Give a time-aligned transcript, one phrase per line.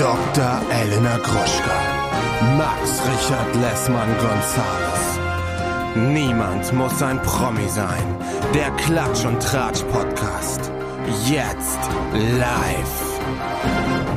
[0.00, 0.62] Dr.
[0.70, 1.78] Elena Gruschka.
[2.56, 5.18] Max Richard Lessmann Gonzales.
[5.94, 8.16] Niemand muss ein Promi sein.
[8.54, 10.72] Der Klatsch und Tratsch Podcast.
[11.28, 11.78] Jetzt
[12.14, 13.20] live.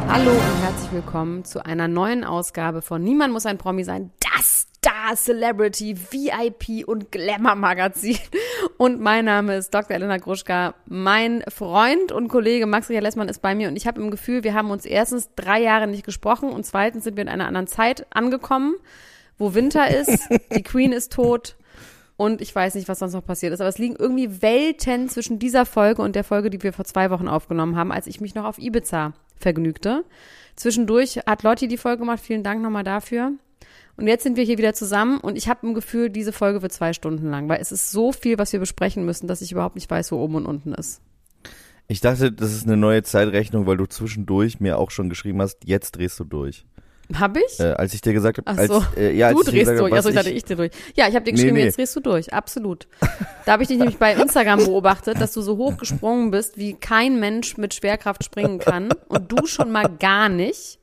[0.07, 4.13] Hallo und herzlich willkommen zu einer neuen Ausgabe von Niemand muss ein Promi sein.
[4.21, 8.18] Das Star Celebrity VIP und Glamour Magazin.
[8.75, 9.95] Und mein Name ist Dr.
[9.95, 10.75] Elena Gruschka.
[10.88, 14.43] Mein Freund und Kollege Max Richard Lessmann ist bei mir und ich habe im Gefühl,
[14.43, 17.67] wir haben uns erstens drei Jahre nicht gesprochen und zweitens sind wir in einer anderen
[17.67, 18.76] Zeit angekommen,
[19.38, 21.55] wo Winter ist, die Queen ist tot
[22.18, 23.62] und ich weiß nicht, was sonst noch passiert ist.
[23.62, 27.09] Aber es liegen irgendwie Welten zwischen dieser Folge und der Folge, die wir vor zwei
[27.09, 30.04] Wochen aufgenommen haben, als ich mich noch auf Ibiza vergnügte.
[30.57, 32.20] Zwischendurch hat Lotti die Folge gemacht.
[32.20, 33.31] Vielen Dank nochmal dafür.
[33.95, 36.71] Und jetzt sind wir hier wieder zusammen und ich habe ein Gefühl, diese Folge wird
[36.71, 39.75] zwei Stunden lang, weil es ist so viel, was wir besprechen müssen, dass ich überhaupt
[39.75, 41.01] nicht weiß, wo oben und unten ist.
[41.88, 45.59] Ich dachte, das ist eine neue Zeitrechnung, weil du zwischendurch mir auch schon geschrieben hast,
[45.65, 46.65] jetzt drehst du durch.
[47.13, 47.59] Hab ich?
[47.59, 48.76] Äh, als ich dir gesagt habe, so.
[48.76, 49.91] als, äh, ja, du als dir drehst durch.
[49.91, 50.71] hab, Achso, ich dachte, ich dreh durch.
[50.96, 51.65] Ja, ich habe dir geschrieben, Nee, nee.
[51.65, 52.34] jetzt drehst du durch.
[52.34, 52.87] Absolut.
[53.46, 56.73] Da habe ich dich nämlich bei Instagram beobachtet, dass du so hoch gesprungen bist, wie
[56.73, 58.90] kein Mensch mit Schwerkraft springen kann.
[59.09, 60.79] Und du schon mal gar nicht.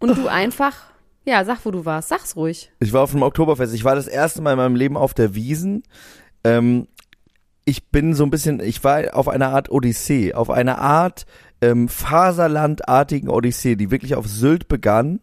[0.00, 0.74] Und du einfach,
[1.24, 2.08] ja, sag, wo du warst.
[2.08, 2.72] Sag's ruhig.
[2.80, 3.74] Ich war auf einem Oktoberfest.
[3.74, 5.82] Ich war das erste Mal in meinem Leben auf der Wiesen.
[6.44, 6.88] Ähm,
[7.64, 11.26] ich bin so ein bisschen, ich war auf einer Art Odyssee, auf einer Art
[11.60, 15.20] ähm, Faserlandartigen Odyssee, die wirklich auf Sylt begann.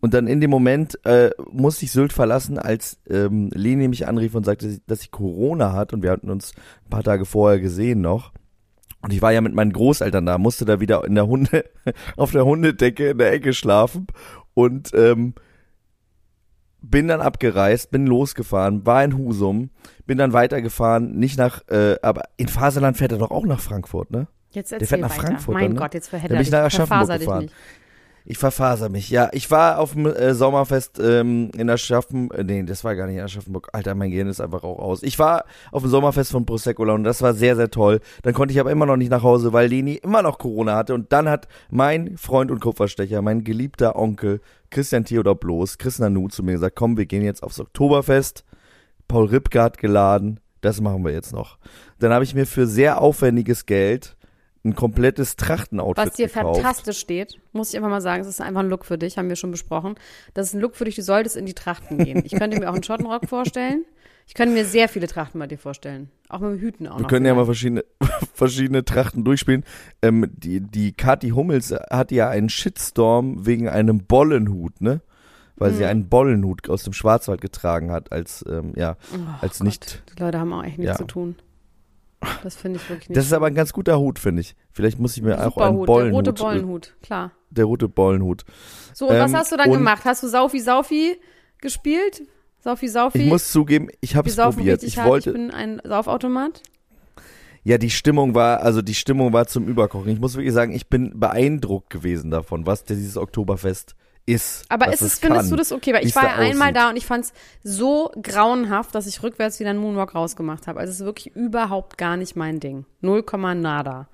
[0.00, 4.34] Und dann in dem Moment äh, musste ich Sylt verlassen, als ähm, Leni mich anrief
[4.34, 5.92] und sagte, dass sie Corona hat.
[5.92, 6.52] Und wir hatten uns
[6.84, 8.32] ein paar Tage vorher gesehen noch.
[9.02, 11.64] Und ich war ja mit meinen Großeltern da, musste da wieder in der Hunde,
[12.16, 14.08] auf der Hundedecke in der Ecke schlafen.
[14.54, 15.34] Und ähm,
[16.82, 19.70] bin dann abgereist, bin losgefahren, war in Husum,
[20.04, 24.10] bin dann weitergefahren, nicht nach, äh, aber in Faserland fährt er doch auch nach Frankfurt,
[24.10, 24.26] ne?
[24.50, 25.26] Jetzt Der erzähl fährt nach weiter.
[25.28, 25.78] Frankfurt Mein dann, ne?
[25.78, 27.50] Gott, jetzt Da verhedder bin ich nach Aschaffenburg gefahren.
[28.24, 29.30] Ich verfaser mich, ja.
[29.32, 33.16] Ich war auf dem äh, Sommerfest ähm, in Aschaffenburg, äh, nee, das war gar nicht
[33.16, 33.68] in Aschaffenburg.
[33.72, 35.02] Alter, mein Gehirn ist einfach auch aus.
[35.02, 38.00] Ich war auf dem Sommerfest von Prosecco und das war sehr, sehr toll.
[38.22, 40.94] Dann konnte ich aber immer noch nicht nach Hause, weil Leni immer noch Corona hatte.
[40.94, 44.40] Und dann hat mein Freund und Kupferstecher, mein geliebter Onkel,
[44.70, 48.44] Christian Theodor Bloß, Chris Nanu zu mir gesagt, komm, wir gehen jetzt aufs Oktoberfest.
[49.08, 51.58] Paul Ripke hat geladen, das machen wir jetzt noch.
[51.98, 54.16] Dann habe ich mir für sehr aufwendiges Geld
[54.64, 56.56] ein komplettes Trachtenoutfit Was dir gekauft.
[56.56, 59.28] fantastisch steht, muss ich einfach mal sagen, es ist einfach ein Look für dich, haben
[59.28, 59.96] wir schon besprochen.
[60.34, 62.22] Das ist ein Look für dich, du solltest in die Trachten gehen.
[62.24, 63.84] Ich könnte mir auch einen Schottenrock vorstellen.
[64.28, 66.08] Ich könnte mir sehr viele Trachten bei dir vorstellen.
[66.28, 67.08] Auch mit dem Hüten auch Wir noch.
[67.08, 67.58] können ja mal vielleicht.
[67.58, 67.84] verschiedene,
[68.34, 69.64] verschiedene Trachten durchspielen.
[70.00, 75.00] Ähm, die, die Kathi Hummels hat ja einen Shitstorm wegen einem Bollenhut, ne?
[75.56, 75.76] Weil Mhm.
[75.76, 80.02] sie einen Bollenhut aus dem Schwarzwald getragen hat, als, ähm, ja, Oh als Gott, nicht.
[80.16, 80.98] Die Leute haben auch echt nichts Ja.
[80.98, 81.34] zu tun.
[82.42, 83.16] Das finde ich wirklich nicht.
[83.16, 84.54] Das ist aber ein ganz guter Hut, finde ich.
[84.72, 86.26] Vielleicht muss ich mir auch Super einen Hut, Bollenhut.
[86.26, 87.32] der rote Bollenhut, klar.
[87.50, 88.44] Der rote Bollenhut.
[88.94, 90.04] So, und was Ähm, hast du dann gemacht?
[90.04, 91.18] Hast du Saufi Saufi
[91.60, 92.22] gespielt?
[92.60, 93.18] Saufi Saufi?
[93.22, 94.82] Ich muss zugeben, ich habe es probiert.
[94.82, 95.08] Ich hart.
[95.08, 96.62] wollte, Ich bin ein Saufautomat.
[97.64, 100.08] ja, die Stimmung war, also die Stimmung war zum Überkochen.
[100.10, 103.94] Ich muss wirklich sagen, ich bin beeindruckt gewesen davon, was dieses Oktoberfest
[104.26, 104.64] ist.
[104.68, 105.92] Aber ist es, es findest kann, du das okay?
[105.92, 106.76] Weil ich war ja einmal aussieht.
[106.76, 110.80] da und ich fand es so grauenhaft, dass ich rückwärts wieder einen Moonwalk rausgemacht habe.
[110.80, 112.84] Also es ist wirklich überhaupt gar nicht mein Ding.
[113.00, 114.08] Null Komma nada.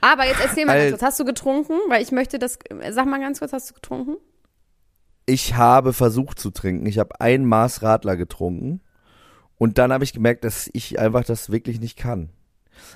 [0.00, 1.02] Aber jetzt erzähl mal Al- ganz kurz.
[1.02, 1.74] Hast du getrunken?
[1.88, 2.58] Weil ich möchte das,
[2.90, 4.16] sag mal ganz kurz, hast du getrunken?
[5.26, 6.86] Ich habe versucht zu trinken.
[6.86, 8.80] Ich habe ein Maß Radler getrunken.
[9.58, 12.30] Und dann habe ich gemerkt, dass ich einfach das wirklich nicht kann.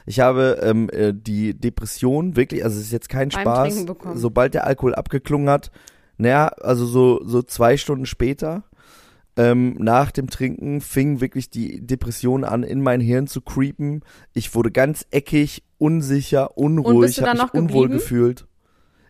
[0.07, 4.67] Ich habe ähm, äh, die Depression wirklich, also es ist jetzt kein Spaß, sobald der
[4.67, 5.71] Alkohol abgeklungen hat,
[6.19, 8.65] naja, also so, so zwei Stunden später,
[9.37, 14.03] ähm, nach dem Trinken fing wirklich die Depression an, in mein Hirn zu creepen.
[14.33, 17.93] Ich wurde ganz eckig, unsicher, unruhig, habe mich noch unwohl geblieben?
[17.93, 18.47] gefühlt.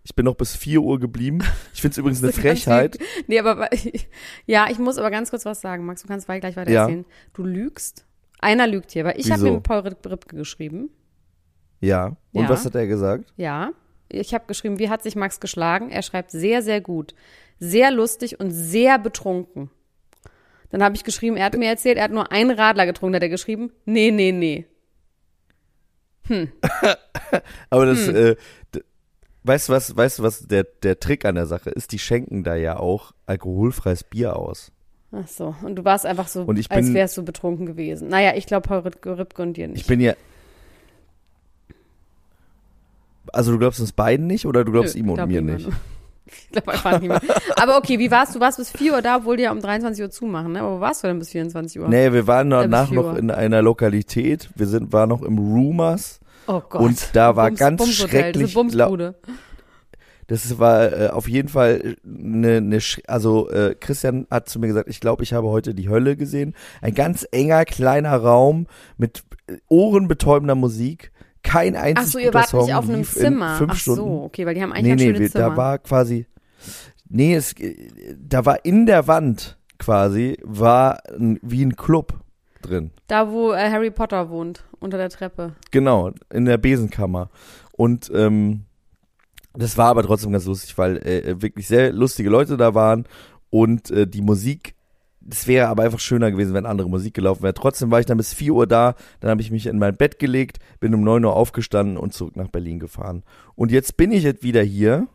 [0.03, 1.41] Ich bin noch bis 4 Uhr geblieben.
[1.75, 2.99] Ich finde es übrigens eine Frechheit.
[3.27, 3.69] Nee, aber
[4.47, 5.85] ja, ich muss aber ganz kurz was sagen.
[5.85, 6.83] Max, du kannst gleich weiter Ja.
[6.83, 7.05] erzählen.
[7.33, 8.06] Du lügst.
[8.39, 10.91] Einer lügt hier, weil ich habe mit Paul Rip- Ripke geschrieben.
[11.81, 12.17] Ja.
[12.33, 12.49] Und Ja.
[12.49, 13.33] was hat er gesagt?
[13.37, 13.71] Ja.
[14.09, 15.91] Ich habe geschrieben, wie hat sich Max geschlagen?
[15.91, 17.15] Er schreibt sehr, sehr gut.
[17.59, 19.71] Sehr lustig und sehr betrunken.
[20.71, 23.17] Dann habe ich geschrieben, er hat mir erzählt, er hat nur einen Radler getrunken.
[23.17, 24.67] Hat er geschrieben, nee, nee, nee.
[27.71, 28.17] Aber das, Hm.
[28.17, 28.37] äh,
[29.45, 31.93] weißt du was, weißt was der, der Trick an der Sache ist?
[31.93, 34.73] Die schenken da ja auch alkoholfreies Bier aus.
[35.19, 35.55] Ach so.
[35.63, 38.09] Und du warst einfach so, Und ich als bin- wärst du betrunken gewesen.
[38.09, 39.81] Naja, ich glaube Paul Ripke, und dir nicht.
[39.81, 40.15] Ich bin ja.
[43.33, 45.69] Also du glaubst uns beiden nicht oder du glaubst Nö, ihm und glaub mir nicht?
[46.29, 47.21] Ich glaube einfach nicht mehr.
[47.55, 48.41] Aber okay, wie warst du?
[48.41, 50.61] Du warst bis 4 Uhr da, obwohl die ja um 23 Uhr zumachen, ne?
[50.61, 51.89] Aber wo warst du denn bis 24 Uhr?
[51.89, 54.51] Nee, wir waren Äh, danach noch in einer Lokalität.
[54.57, 56.19] Wir sind, waren noch im Rumors.
[56.49, 56.81] Oh Gott.
[56.81, 59.15] Und da war ganz Bumshotel, schrecklich Diese Bumsbude.
[60.29, 64.67] Das war äh, auf jeden Fall eine, eine Sch- also äh, Christian hat zu mir
[64.67, 66.55] gesagt, ich glaube, ich habe heute die Hölle gesehen.
[66.83, 71.13] Ein ganz enger kleiner Raum mit äh, ohrenbetäubender Musik.
[71.43, 73.57] Kein Ach einziges so, ihr wart Song nicht auf einem Zimmer.
[73.57, 74.01] Fünf Ach Stunden.
[74.01, 75.51] so, okay, weil die haben eigentlich nee, ein nee, schönes Zimmer.
[75.51, 76.27] da war quasi,
[77.09, 77.77] nee, es, äh,
[78.21, 82.15] da war in der Wand quasi, war ein, wie ein Club
[82.63, 82.91] drin.
[83.07, 85.53] Da, wo äh, Harry Potter wohnt, unter der Treppe.
[85.71, 87.31] Genau, in der Besenkammer.
[87.73, 88.63] Und ähm,
[89.57, 93.07] das war aber trotzdem ganz lustig, weil äh, wirklich sehr lustige Leute da waren
[93.51, 94.75] und äh, die Musik,
[95.21, 97.55] das wäre aber einfach schöner gewesen, wenn andere Musik gelaufen wäre.
[97.55, 100.19] Trotzdem war ich dann bis 4 Uhr da, dann habe ich mich in mein Bett
[100.19, 103.23] gelegt, bin um 9 Uhr aufgestanden und zurück nach Berlin gefahren.
[103.55, 105.09] Und jetzt bin ich jetzt wieder hier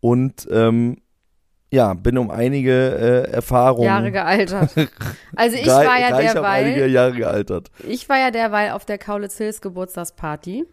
[0.00, 0.96] und ähm,
[1.72, 3.86] ja, bin um einige äh, Erfahrungen.
[3.86, 4.70] Jahre gealtert.
[5.34, 7.70] Also ich war ja reich um einige derweil, Jahre gealtert.
[7.88, 10.66] ich war ja derweil auf der Kaulitz Hills Geburtstagsparty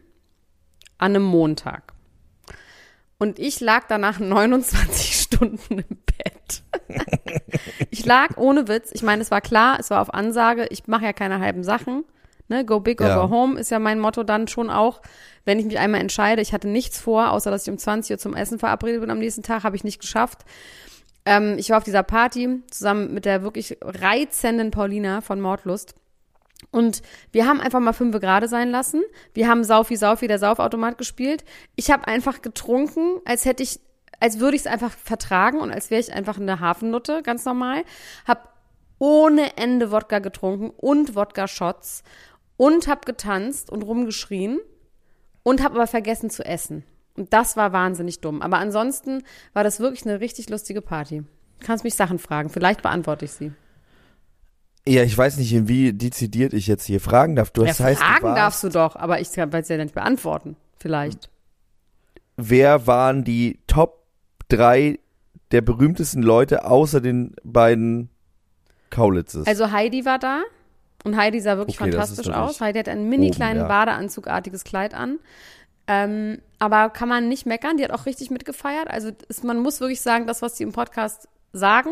[0.98, 1.94] an einem Montag.
[3.20, 6.64] Und ich lag danach 29 Stunden im Bett.
[7.92, 8.90] ich lag ohne Witz.
[8.94, 10.66] Ich meine, es war klar, es war auf Ansage.
[10.72, 12.04] Ich mache ja keine halben Sachen.
[12.48, 12.66] Ne?
[12.66, 13.16] Go big or Ja.
[13.22, 15.02] go home ist ja mein Motto dann schon auch.
[15.46, 18.18] Wenn ich mich einmal entscheide, ich hatte nichts vor, außer dass ich um 20 Uhr
[18.18, 20.40] zum Essen verabredet bin am nächsten Tag, habe ich nicht geschafft.
[21.26, 25.94] Ähm, ich war auf dieser Party zusammen mit der wirklich reizenden Paulina von Mordlust.
[26.72, 27.02] Und
[27.32, 29.02] wir haben einfach mal fünf gerade sein lassen.
[29.34, 31.44] Wir haben Saufi Saufi, der Saufautomat gespielt.
[31.76, 33.80] Ich habe einfach getrunken, als hätte ich,
[34.20, 37.84] als würde ich es einfach vertragen und als wäre ich einfach eine Hafennutte, ganz normal.
[38.28, 38.54] Hab
[39.00, 42.04] ohne Ende Wodka getrunken und Wodka-Shots
[42.58, 44.60] und hab getanzt und rumgeschrien
[45.44, 46.84] und hab aber vergessen zu essen.
[47.16, 48.42] Und das war wahnsinnig dumm.
[48.42, 49.24] Aber ansonsten
[49.54, 51.24] war das wirklich eine richtig lustige Party.
[51.60, 53.52] Du kannst mich Sachen fragen, vielleicht beantworte ich sie.
[54.88, 57.52] Ja, ich weiß nicht, wie dezidiert ich jetzt hier fragen darf.
[57.52, 60.56] Du Ja, das heißt, fragen darfst du doch, aber ich kann es ja nicht beantworten.
[60.78, 61.30] Vielleicht.
[62.38, 64.06] wer waren die Top
[64.48, 65.00] drei
[65.52, 68.10] der berühmtesten Leute außer den beiden
[68.90, 69.46] Kaulitzes?
[69.46, 70.42] Also Heidi war da
[71.04, 72.62] und Heidi sah wirklich Okay, fantastisch aus.
[72.62, 73.86] Heidi hat einen mini kleinen oben, ja.
[73.86, 75.20] Badeanzugartiges Kleid an.
[75.88, 78.90] Ähm, aber kann man nicht meckern, die hat auch richtig mitgefeiert.
[78.90, 81.92] Also ist, man muss wirklich sagen, das, was die im Podcast sagen,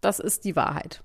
[0.00, 1.02] das ist die Wahrheit.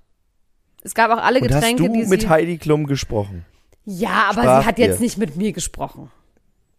[0.84, 2.30] Es gab auch alle Und hast Getränke, du die mit sie.
[2.30, 3.46] Heidi Klum gesprochen?
[3.86, 4.86] Ja, aber Sprach sie hat ihr?
[4.88, 6.12] jetzt nicht mit mir gesprochen.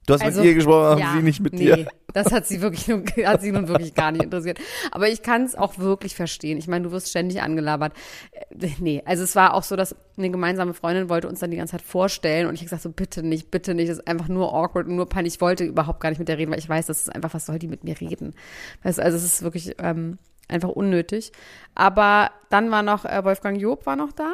[0.07, 1.87] Du hast Also, mit ihr gesprochen, aber ja, sie nicht mit nee, dir.
[2.15, 4.59] Das hat sie wirklich nun, hat sie nun wirklich gar nicht interessiert.
[4.91, 6.57] Aber ich kann es auch wirklich verstehen.
[6.59, 7.93] Ich meine, du wirst ständig angelabert.
[8.33, 11.57] Äh, Nee, also es war auch so, dass eine gemeinsame Freundin wollte uns dann die
[11.57, 13.91] ganze Zeit vorstellen und ich habe gesagt so, bitte nicht, bitte nicht.
[13.91, 15.35] Das ist einfach nur awkward und nur peinlich.
[15.35, 17.47] Ich wollte überhaupt gar nicht mit der reden, weil ich weiß, das ist einfach, was
[17.47, 18.35] soll die mit mir reden?
[18.83, 20.19] Weißt also es ist wirklich ähm,
[20.51, 21.33] einfach unnötig.
[21.75, 24.33] Aber dann war noch, äh, Wolfgang Job war noch da.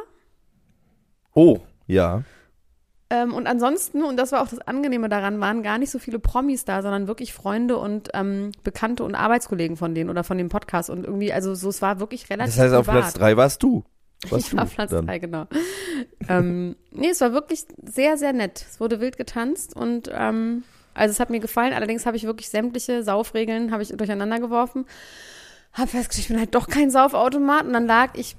[1.35, 2.23] Oh, ja.
[3.09, 6.19] Ähm, und ansonsten, und das war auch das Angenehme daran, waren gar nicht so viele
[6.19, 10.49] Promis da, sondern wirklich Freunde und ähm, Bekannte und Arbeitskollegen von denen oder von dem
[10.49, 10.91] Podcast.
[10.91, 13.03] Und irgendwie, also so, es war wirklich relativ Das heißt, auf privat.
[13.03, 13.85] Platz drei warst du.
[14.31, 15.07] Warst Ich du war Platz dann.
[15.07, 15.47] drei, genau.
[16.29, 18.65] ähm, nee, es war wirklich sehr, sehr nett.
[18.69, 20.65] Es wurde wild getanzt und ähm,
[20.95, 21.75] also es hat mir gefallen.
[21.75, 24.87] Allerdings habe ich wirklich sämtliche Saufregeln habe ich durcheinander geworfen.
[25.77, 27.67] Habe festgestellt, ich bin halt doch kein Saufautomat.
[27.67, 28.37] Und dann lag ich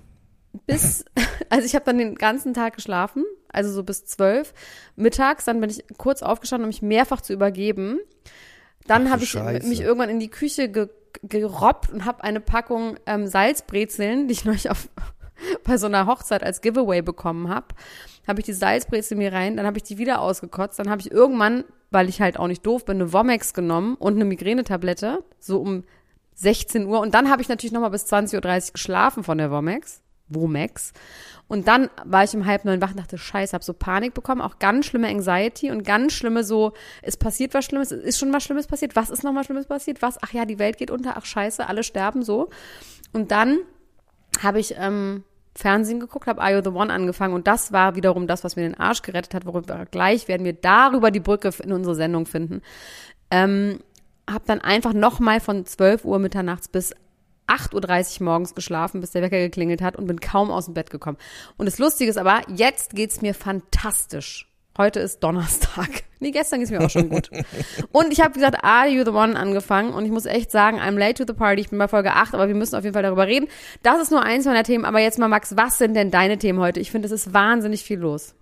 [0.65, 1.05] bis,
[1.49, 4.53] also ich habe dann den ganzen Tag geschlafen, also so bis zwölf.
[4.95, 7.99] Mittags, dann bin ich kurz aufgestanden, um mich mehrfach zu übergeben.
[8.87, 9.67] Dann habe ich Scheiße.
[9.67, 10.89] mich irgendwann in die Küche ge
[11.23, 14.87] gerobbt und habe eine Packung ähm, Salzbrezeln, die ich neulich auf,
[15.63, 17.67] bei so einer Hochzeit als Giveaway bekommen habe,
[18.27, 21.09] habe ich die Salzbrezel mir rein, dann habe ich die wieder ausgekotzt, dann habe ich
[21.09, 25.59] irgendwann, weil ich halt auch nicht doof bin, eine Womex genommen und eine Migränetablette, so
[25.59, 25.85] um
[26.37, 28.35] 16 Uhr und dann habe ich natürlich nochmal bis 20.30
[28.67, 30.01] Uhr geschlafen von der Womex.
[30.29, 30.93] Womex.
[31.47, 34.41] Und dann war ich um halb neun wach und dachte, scheiße, hab so Panik bekommen,
[34.41, 38.33] auch ganz schlimme Anxiety und ganz schlimme so, es passiert was Schlimmes, es ist schon
[38.33, 40.91] was Schlimmes passiert, was ist noch was Schlimmes passiert, was, ach ja, die Welt geht
[40.91, 42.49] unter, ach scheiße, alle sterben so.
[43.13, 43.59] Und dann
[44.43, 45.23] habe ich ähm,
[45.55, 48.79] Fernsehen geguckt, habe You the One angefangen und das war wiederum das, was mir den
[48.79, 52.61] Arsch gerettet hat, worüber gleich werden wir darüber die Brücke in unsere Sendung finden.
[53.31, 53.79] Ähm,
[54.29, 56.93] habe dann einfach nochmal von 12 Uhr mitternachts bis
[57.47, 60.89] 8.30 Uhr morgens geschlafen, bis der Wecker geklingelt hat und bin kaum aus dem Bett
[60.89, 61.17] gekommen.
[61.57, 64.47] Und das Lustige ist aber, jetzt geht's mir fantastisch.
[64.77, 65.89] Heute ist Donnerstag.
[66.19, 67.29] Nee, gestern geht's mir auch schon gut.
[67.91, 70.97] Und ich habe, gesagt, Are You the One angefangen und ich muss echt sagen, I'm
[70.97, 71.61] late to the party.
[71.61, 73.47] Ich bin bei Folge 8, aber wir müssen auf jeden Fall darüber reden.
[73.83, 74.83] Das ist nur eins meiner Themen.
[74.83, 76.79] Aber jetzt mal, Max, was sind denn deine Themen heute?
[76.79, 78.33] Ich finde, es ist wahnsinnig viel los.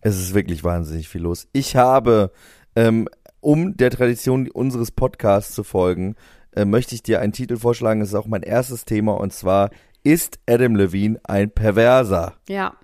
[0.00, 1.46] Es ist wirklich wahnsinnig viel los.
[1.52, 2.32] Ich habe,
[2.74, 3.08] ähm,
[3.40, 6.14] um der Tradition unseres Podcasts zu folgen,
[6.52, 8.00] äh, möchte ich dir einen Titel vorschlagen.
[8.00, 9.70] Das ist auch mein erstes Thema und zwar
[10.02, 12.34] ist Adam Levine ein Perverser?
[12.48, 12.74] Ja.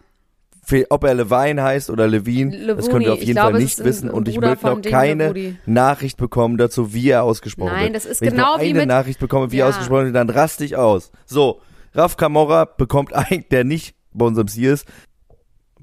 [0.90, 2.76] Ob er Levine heißt oder Levine, Levuni.
[2.76, 5.56] das könnt ihr auf jeden glaube, Fall nicht wissen und ich möchte noch keine Levudi.
[5.64, 7.94] Nachricht bekommen dazu, wie er ausgesprochen Nein, wird.
[7.96, 9.66] das ist Wenn genau ich nur wie eine mit- Nachricht bekomme, wie Ja.
[9.66, 11.12] er ausgesprochen wird, dann raste ich aus.
[11.24, 11.60] So,
[11.94, 14.86] Raf Camorra bekommt eigentlich, der nicht bei unserem Ziel ist,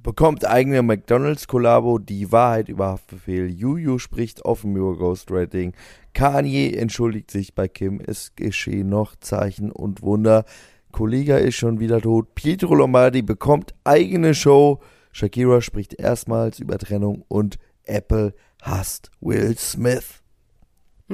[0.04, 5.74] bekommt eigene McDonalds-Kollabo, die Wahrheit über Haftbefehl, Juju spricht offen über Ghostwriting,
[6.14, 10.44] Kanye entschuldigt sich bei Kim, es geschehen noch Zeichen und Wunder,
[10.92, 14.82] Kollega ist schon wieder tot, Pietro Lombardi bekommt eigene Show,
[15.14, 20.22] Shakira spricht erstmals über Trennung und Apple hasst Will Smith.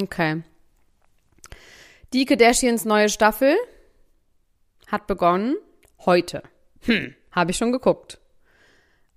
[0.02, 0.44] Okay.
[2.14, 3.56] Die Kardashians neue Staffel
[4.88, 5.56] hat begonnen
[6.06, 6.42] heute.
[6.82, 8.20] Hm, habe ich schon geguckt.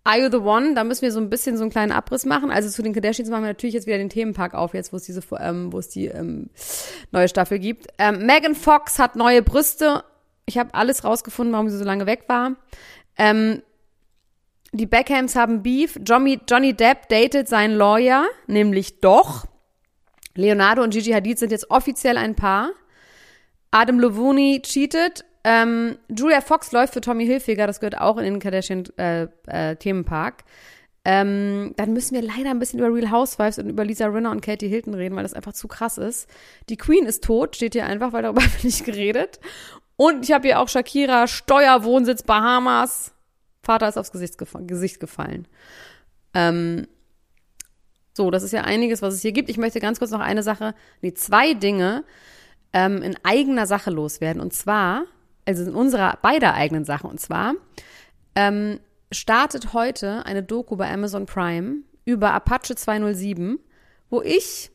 [0.04, 0.75] Are You the One?
[0.75, 2.50] Da müssen wir so ein bisschen so einen kleinen Abriss machen.
[2.50, 5.04] Also zu den Kardashians machen wir natürlich jetzt wieder den Themenpark auf, jetzt wo es
[5.04, 6.50] diese, ähm, wo es die ähm,
[7.12, 7.87] neue Staffel gibt.
[7.99, 10.04] Ähm, Megan Fox hat neue Brüste.
[10.47, 12.56] Ich habe alles rausgefunden, warum sie so lange weg war.
[13.16, 13.62] Ähm,
[14.73, 16.00] die Beckhams haben Beef.
[16.04, 19.44] Johnny, Johnny Depp datet seinen Lawyer, nämlich doch.
[20.35, 22.71] Leonardo und Gigi Hadid sind jetzt offiziell ein Paar.
[23.71, 25.25] Adam Levine cheatet.
[25.44, 29.76] Ähm, Julia Fox läuft für Tommy Hilfiger, das gehört auch in den Kardashian äh, äh.
[31.04, 34.40] Ähm, dann müssen wir leider ein bisschen über Real Housewives und über Lisa Rinna und
[34.40, 36.28] Katie Hilton reden, weil das einfach zu krass ist.
[36.68, 39.40] Die Queen ist tot, steht hier einfach, weil darüber habe ich nicht geredet.
[39.96, 43.12] Und ich habe hier auch Shakira, Steuerwohnsitz Bahamas.
[43.64, 45.49] Vater ist aufs Gesicht, gef Gesicht gefallen.
[46.34, 46.87] Ähm,
[48.14, 49.49] so, das ist ja einiges, was es hier gibt.
[49.49, 52.04] Ich möchte ganz kurz noch eine Sache, nee, zwei Dinge
[52.72, 54.40] ähm, in eigener Sache loswerden.
[54.40, 55.04] Und zwar,
[55.46, 57.11] also in unserer beider eigenen Sachen.
[57.11, 57.54] Und zwar
[58.34, 58.80] ähm,
[59.11, 63.58] startet heute eine Doku bei Amazon Prime über Apache 207,
[64.11, 64.70] wo ich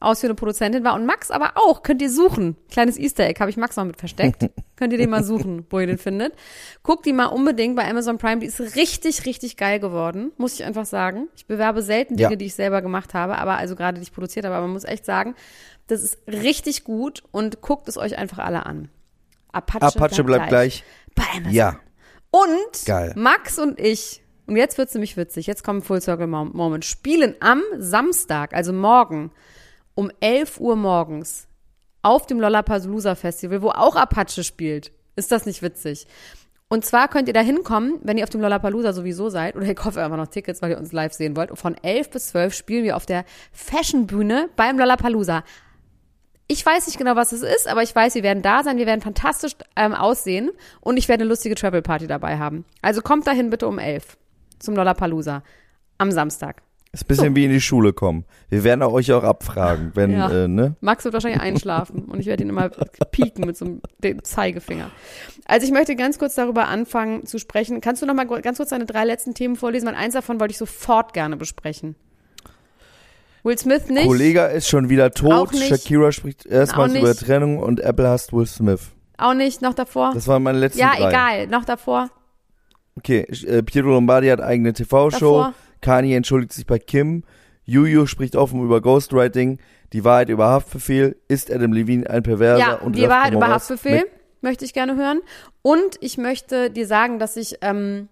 [0.00, 1.82] ausführende Produzentin war und Max aber auch.
[1.82, 2.56] Könnt ihr suchen.
[2.70, 4.44] Kleines Easter Egg habe ich Max noch mit versteckt.
[4.76, 6.34] Könnt ihr den mal suchen, wo ihr den findet.
[6.82, 8.40] Guckt die mal unbedingt bei Amazon Prime.
[8.40, 11.28] Die ist richtig, richtig geil geworden, muss ich einfach sagen.
[11.36, 12.36] Ich bewerbe selten Dinge, Ja.
[12.36, 14.56] die ich selber gemacht habe, aber also gerade die ich produziert habe.
[14.56, 15.34] Aber man muss echt sagen,
[15.86, 18.88] das ist richtig gut und guckt es euch einfach alle an.
[19.54, 20.84] Apache, Apache bleibt gleich.
[21.14, 21.52] Bei Amazon.
[21.52, 21.76] Ja.
[22.30, 23.12] Und Geil.
[23.16, 27.36] Max und ich, und jetzt wird's nämlich witzig, jetzt kommt Full Circle Mom- Moment, spielen
[27.40, 29.30] am Samstag, also morgen,
[29.94, 31.46] um 11 Uhr morgens
[32.02, 34.90] auf dem Lollapalooza Festival, wo auch Apache spielt.
[35.16, 36.06] Ist das nicht witzig?
[36.68, 39.74] Und zwar könnt ihr da hinkommen, wenn ihr auf dem Lollapalooza sowieso seid, oder ihr
[39.76, 41.56] kauft einfach noch Tickets, weil ihr uns live sehen wollt.
[41.56, 45.44] Von 11 bis 12 spielen wir auf der Fashion-Bühne beim Lollapalooza.
[46.46, 48.86] Ich weiß nicht genau, was es ist, aber ich weiß, wir werden da sein, wir
[48.86, 52.64] werden fantastisch ähm, aussehen und ich werde eine lustige Travel Party dabei haben.
[52.82, 54.18] Also kommt dahin bitte um 11
[54.58, 55.42] zum Lollapalooza
[55.98, 56.62] am Samstag.
[56.92, 58.24] Ist ein bisschen wie in die Schule kommen.
[58.50, 60.44] Wir werden auch euch auch abfragen, wenn, Ja.
[60.44, 60.76] äh, ne?
[60.80, 62.68] Max wird wahrscheinlich einschlafen und ich werde ihn immer
[63.10, 64.90] pieken mit so einem dem Zeigefinger.
[65.46, 67.80] Also ich möchte ganz kurz darüber anfangen zu sprechen.
[67.80, 69.86] Kannst du noch mal ganz kurz deine drei letzten Themen vorlesen?
[69.88, 71.96] Weil eins davon wollte ich sofort gerne besprechen.
[73.44, 74.06] Will Smith nicht.
[74.06, 75.54] Kollega ist schon wieder tot.
[75.54, 77.14] Shakira spricht erstmals über.
[77.14, 78.80] Trennung und Apple hasst Will Smith.
[79.18, 80.12] Auch nicht, noch davor.
[80.14, 81.08] Das waren meine letzten ja, drei.
[81.08, 82.10] egal, noch davor.
[82.96, 85.48] Okay, äh, Pietro Lombardi hat eigene TV-Show.
[85.80, 87.24] Kanye entschuldigt sich bei Kim.
[87.64, 89.58] Juju spricht offen über Ghostwriting.
[89.92, 91.16] Die Wahrheit über Haftbefehl.
[91.28, 92.58] Ist Adam Levine ein Perverser?
[92.58, 94.04] Ja, und die Wahrheit über Haftbefehl
[94.40, 95.20] möchte ich gerne hören.
[95.62, 98.08] Und ich möchte dir sagen, dass ich ähm,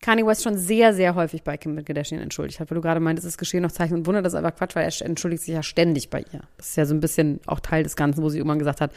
[0.00, 3.26] Kanye West schon sehr, sehr häufig bei Kim Kardashian entschuldigt hat, weil du gerade meintest,
[3.26, 4.22] es geschehen noch Zeichen und Wunder.
[4.22, 6.42] Das ist einfach Quatsch, weil er entschuldigt sich ja ständig bei ihr.
[6.56, 8.92] Das ist ja so ein bisschen auch Teil des Ganzen, wo sie irgendwann gesagt hat,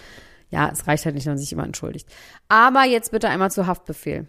[0.49, 2.07] ja, es reicht halt nicht, wenn man sich immer entschuldigt.
[2.47, 4.27] Aber jetzt bitte einmal zu Haftbefehl.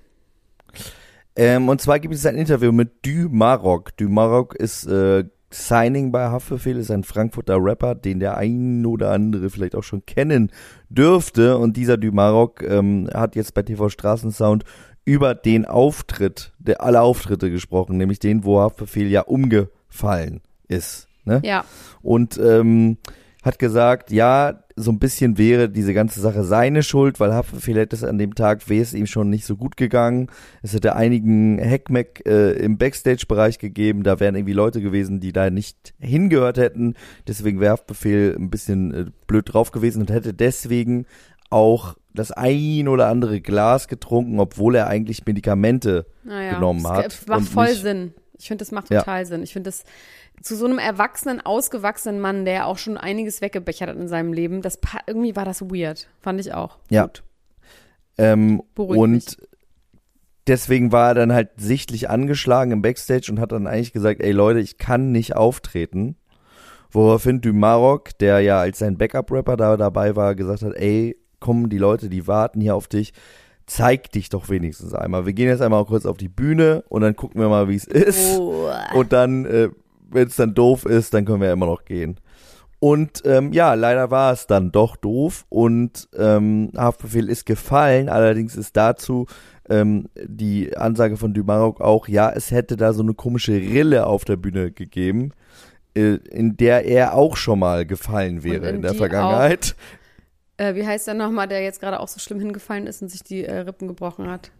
[1.37, 3.97] Ähm, und zwar gibt es ein Interview mit Du Maroc.
[3.97, 9.11] Du Maroc ist äh, Signing bei Haftbefehl, ist ein Frankfurter Rapper, den der ein oder
[9.11, 10.53] andere vielleicht auch schon kennen
[10.89, 11.59] dürfte.
[11.59, 14.65] Und dieser Du Maroc ähm, hat jetzt bei TV Straßensound
[15.11, 21.09] über den Auftritt, der alle Auftritte gesprochen, nämlich den, wo Haftbefehl ja umgefallen ist.
[21.25, 21.41] Ne?
[21.45, 21.65] Ja,
[22.01, 22.97] und ähm,
[23.43, 27.97] hat gesagt, ja, so ein bisschen wäre diese ganze Sache seine Schuld, weil Haftbefehl hätte
[27.97, 30.29] es an dem Tag, wäre es ihm schon nicht so gut gegangen.
[30.63, 35.51] Es hätte einigen Heckmeck äh, im Backstage-Bereich gegeben, da wären irgendwie Leute gewesen, die da
[35.51, 36.95] nicht hingehört hätten.
[37.27, 41.07] Deswegen wäre Haftbefehl ein bisschen äh, blöd drauf gewesen und hätte deswegen
[41.51, 46.55] auch das ein oder andere Glas getrunken, obwohl er eigentlich Medikamente naja.
[46.55, 48.15] genommen das hat macht und voll nicht- Sinn.
[48.39, 49.01] Ich finde, das macht Ja.
[49.01, 49.43] total Sinn.
[49.43, 49.85] Ich finde das
[50.43, 54.63] zu so einem erwachsenen, ausgewachsenen Mann, der auch schon einiges weggebechert hat in seinem Leben,
[54.63, 56.09] das irgendwie war das weird.
[56.21, 56.79] Fand ich auch.
[56.89, 57.03] Ja.
[57.05, 57.23] Gut.
[58.17, 59.37] Ähm, und mich.
[60.47, 64.33] deswegen war er dann halt sichtlich angeschlagen im Backstage und hat dann eigentlich gesagt, ey
[64.33, 66.17] Leute, ich kann nicht auftreten.
[66.91, 71.79] Woraufhin Dumarok, der ja als sein Backup-Rapper da dabei war, gesagt hat, ey, kommen die
[71.79, 73.13] Leute, die warten hier auf dich,
[73.67, 75.27] zeig dich doch wenigstens einmal.
[75.27, 77.87] Wir gehen jetzt einmal kurz auf die Bühne und dann gucken wir mal, wie es
[77.87, 78.39] ist.
[78.39, 78.71] Oh.
[78.95, 79.69] Und dann, äh,
[80.11, 82.17] wenn es dann doof ist, dann können wir immer noch gehen.
[82.81, 88.09] Und ähm, ja, leider war es dann doch doof und ähm, Haftbefehl ist gefallen.
[88.09, 89.27] Allerdings ist dazu
[89.69, 94.25] ähm, die Ansage von Dumarok auch, ja, es hätte da so eine komische Rille auf
[94.25, 95.33] der Bühne gegeben,
[95.95, 99.77] äh, in der er auch schon mal gefallen wäre in in, der Vergangenheit.
[100.61, 103.23] Äh, wie heißt der nochmal, der jetzt gerade auch so schlimm hingefallen ist und sich
[103.23, 104.51] die äh, Rippen gebrochen hat?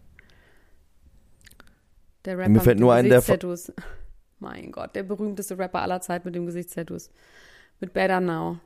[2.25, 3.59] Der Rapper Mir fällt mit nur den ein, der.
[4.39, 7.11] Mein Gott, der berühmteste Rapper aller Zeit mit dem Gesichtstattoos.
[7.81, 8.61] Mit Better Now.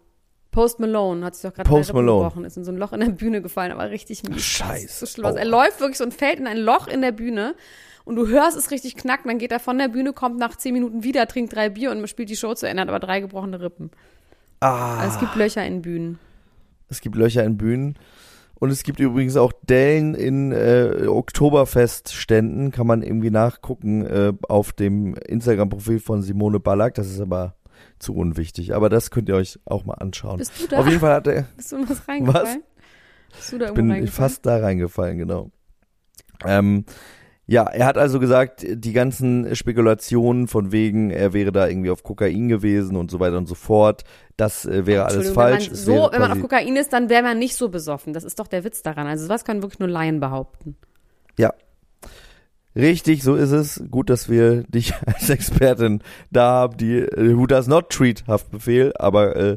[0.53, 2.23] Post Malone hat sich doch gerade Post Malone.
[2.23, 4.41] gebrochen, ist in so ein Loch in der Bühne gefallen, aber richtig mies.
[4.41, 5.05] Scheiße.
[5.05, 5.25] So.
[5.25, 5.33] Aua.
[5.33, 7.57] Er läuft wirklich so und fällt in ein Loch in der Bühne
[8.05, 10.73] und du hörst es richtig knacken, dann geht er von der Bühne, kommt nach zehn
[10.73, 13.61] Minuten wieder, trinkt drei Bier und spielt die Show zu Ende, hat aber drei gebrochene
[13.61, 13.91] Rippen.
[14.61, 16.21] Ah, Also es gibt Löcher in Bühnen.
[16.95, 17.99] Es gibt Löcher in Bühnen.
[18.55, 24.73] Und es gibt übrigens auch Dellen in äh, Oktoberfestständen, kann man irgendwie nachgucken äh, auf
[24.73, 26.95] dem Instagram-Profil von Simone Ballack.
[26.95, 27.57] Das ist aber
[27.99, 28.75] zu unwichtig.
[28.75, 30.39] Aber das könnt ihr euch auch mal anschauen.
[30.39, 30.79] Bist du da?
[30.79, 32.63] Auf jeden Fall hat er, Bist du was reingefallen?
[33.33, 35.51] Bist du da ich bin fast da reingefallen, genau.
[36.45, 36.85] Ähm,
[37.47, 42.03] ja, er hat also gesagt, die ganzen Spekulationen von wegen, er wäre da irgendwie auf
[42.03, 44.05] Kokain gewesen und so weiter und so fort,
[44.37, 45.67] das äh, wäre alles falsch.
[45.67, 48.15] Wenn man, so, wenn man auf Kokain ist, dann wäre man nicht so besoffen.
[48.15, 49.07] Das ist doch der Witz daran.
[49.07, 50.77] Also was können wirklich nur Laien behaupten.
[51.39, 51.53] Ja.
[52.75, 53.85] Richtig, so ist es.
[53.91, 58.93] Gut, dass wir dich als Expertin da haben, die äh, who does not treat Haftbefehl,
[58.99, 59.57] aber äh,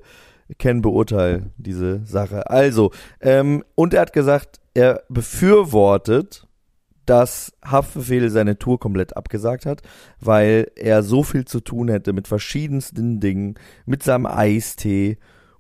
[0.60, 2.50] kennen beurteilt diese Sache.
[2.50, 2.91] Also,
[3.22, 6.47] ähm, und er hat gesagt, er befürwortet,
[7.09, 9.81] dass Haftbefehl seine Tour komplett abgesagt hat,
[10.19, 15.17] weil er so viel zu tun hätte mit verschiedensten Dingen, mit seinem Eistee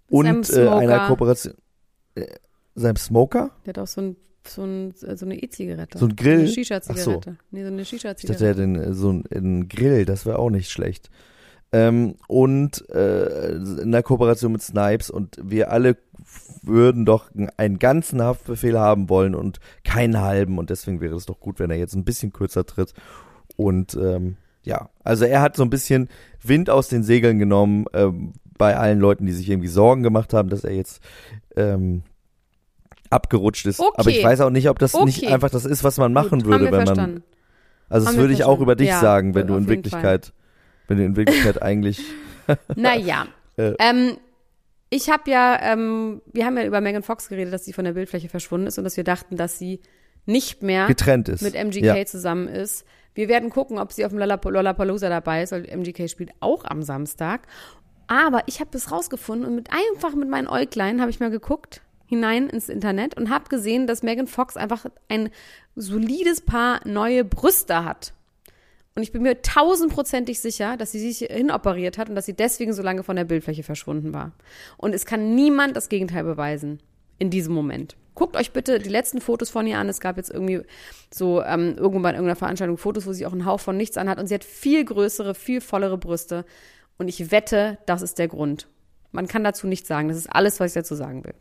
[0.09, 1.07] und äh, einer.
[1.07, 1.53] Kooperation.
[2.15, 2.27] Äh,
[2.75, 3.51] seinem Smoker?
[3.65, 4.15] Der hat auch so, ein,
[4.47, 5.97] so, ein, so eine E-Zigarette.
[5.97, 6.39] So ein Grill?
[6.39, 7.37] Eine Shisha-Zigarette.
[7.49, 8.87] Nee, so eine Ich dachte, er Shisha-Zigarette.
[8.87, 11.09] hat so einen Grill, das wäre auch nicht schlecht.
[11.73, 15.97] Ähm, und äh, in der Kooperation mit Snipes und wir alle
[16.61, 21.39] würden doch einen ganzen Haftbefehl haben wollen und keinen halben und deswegen wäre es doch
[21.39, 22.93] gut, wenn er jetzt ein bisschen kürzer tritt.
[23.57, 26.09] Und ähm, ja, also er hat so ein bisschen
[26.41, 30.49] Wind aus den Segeln genommen ähm, bei allen Leuten, die sich irgendwie Sorgen gemacht haben,
[30.49, 31.01] dass er jetzt
[31.55, 32.03] ähm,
[33.09, 33.79] abgerutscht ist.
[33.79, 33.91] Okay.
[33.95, 35.33] Aber ich weiß auch nicht, ob das nicht Okay.
[35.33, 37.23] einfach das ist, was man machen Gut, würde, wenn man verstanden.
[37.89, 38.63] also das Haben wir würde ich auch verstanden.
[38.63, 40.33] über dich Ja, sagen, wenn du in Wirklichkeit,
[40.87, 42.01] wenn du in Wirklichkeit eigentlich.
[42.75, 43.27] Naja.
[43.59, 43.73] Äh.
[43.79, 44.17] ähm,
[44.91, 47.93] ich habe ja, ähm, wir haben ja über Megan Fox geredet, dass sie von der
[47.93, 49.79] Bildfläche verschwunden ist und dass wir dachten, dass sie
[50.27, 51.41] nicht mehr getrennt ist.
[51.41, 52.05] mit MGK Ja.
[52.05, 52.85] zusammen ist.
[53.15, 56.65] Wir werden gucken, ob sie auf dem Lollap- Lollapalooza dabei ist, weil MGK spielt auch
[56.65, 57.47] am Samstag.
[58.05, 61.81] Aber ich habe das rausgefunden und mit einfach mit meinen Äuglein habe ich mal geguckt
[62.05, 65.29] hinein ins Internet und habe gesehen, dass Megan Fox einfach ein
[65.75, 68.13] solides Paar neue Brüste hat.
[68.97, 72.73] Und ich bin mir tausendprozentig sicher, dass sie sich hinoperiert hat und dass sie deswegen
[72.73, 74.31] so lange von der Bildfläche verschwunden war.
[74.75, 76.79] Und es kann niemand das Gegenteil beweisen
[77.19, 77.95] in diesem Moment.
[78.15, 79.87] Guckt euch bitte die letzten Fotos von ihr an.
[79.87, 80.63] Es gab jetzt irgendwie
[81.13, 84.17] so ähm, irgendwo bei irgendeiner Veranstaltung Fotos, wo sie auch einen Hauch von nichts anhat
[84.17, 86.43] und sie hat viel größere, viel vollere Brüste.
[86.97, 88.67] Und ich wette, das ist der Grund.
[89.11, 90.07] Man kann dazu nichts sagen.
[90.07, 91.35] Das ist alles, was ich dazu sagen will.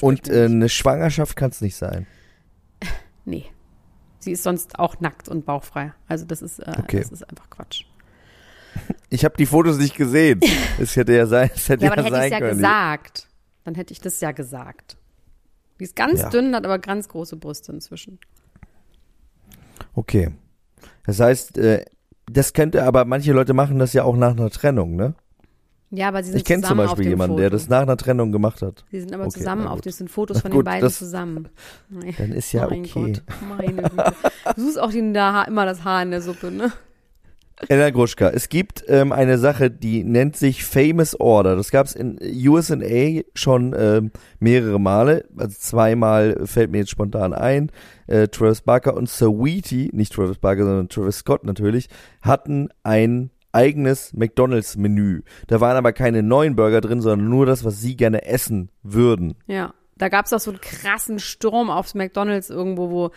[0.00, 2.06] Und äh, eine Schwangerschaft kann es nicht sein.
[3.26, 3.44] nee.
[4.24, 5.92] Sie ist sonst auch nackt und bauchfrei.
[6.08, 7.00] Also das ist, äh, Okay.
[7.00, 7.84] das ist einfach Quatsch.
[9.08, 10.40] Ich habe die Fotos nicht gesehen.
[10.80, 12.56] Es hätte ja sein, es hätte Ja, ja, aber dann hätte ich es ja können.
[12.58, 13.28] gesagt.
[13.64, 14.96] Dann hätte ich das ja gesagt.
[15.78, 16.28] Die ist ganz Ja.
[16.30, 18.18] dünn, hat aber ganz große Brüste inzwischen.
[19.94, 20.30] Okay.
[21.06, 21.84] Das heißt, äh,
[22.26, 25.14] das könnte, aber manche Leute machen das ja auch nach einer Trennung, ne?
[25.96, 27.40] Ja, aber sie sind Ich kenne zum Beispiel dem jemanden, Foto.
[27.40, 28.84] der das nach einer Trennung gemacht hat.
[28.90, 31.48] Sie sind aber Okay, zusammen auf den sind Fotos von Gut, den beiden das- zusammen.
[32.18, 33.12] Dann ist ja mein okay.
[33.12, 33.22] Gott,
[33.58, 34.12] meine Güte.
[34.56, 36.72] Du suchst auch den, da, immer das Haar in der Suppe, ne?
[37.68, 41.54] Ella Gruschka, es gibt ähm, eine Sache, die nennt sich Famous Order.
[41.54, 42.76] Das gab es in USA
[43.34, 45.24] schon ähm, mehrere Male.
[45.36, 47.70] Also zweimal fällt mir jetzt spontan ein.
[48.08, 51.88] Äh, Travis Barker und Saweetie, nicht Travis Barker, sondern Travis Scott natürlich,
[52.22, 55.22] hatten ein eigenes McDonalds-Menü.
[55.46, 59.36] Da waren aber keine neuen Burger drin, sondern nur das, was sie gerne essen würden.
[59.46, 59.72] Ja.
[59.96, 63.10] Da gab es auch so einen krassen Sturm aufs McDonalds irgendwo, wo,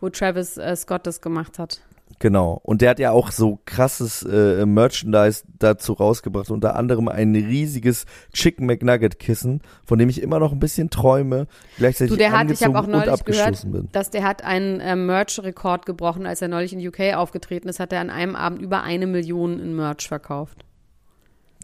[0.00, 1.80] wo Travis äh, Scott das gemacht hat.
[2.18, 2.60] Genau.
[2.62, 6.50] Und der hat ja auch so krasses äh, Merchandise dazu rausgebracht.
[6.50, 11.46] Unter anderem ein riesiges Chicken McNugget Kissen, von dem ich immer noch ein bisschen träume,
[11.76, 13.88] gleichzeitig Du, der hat, ich habe auch neulich gehört, bin.
[13.92, 17.92] dass der hat einen äh, Merch-Rekord gebrochen, als er neulich in UK aufgetreten ist, hat
[17.92, 20.64] er an einem Abend über eine Million in Merch verkauft.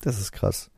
[0.02, 0.70] Das ist krass.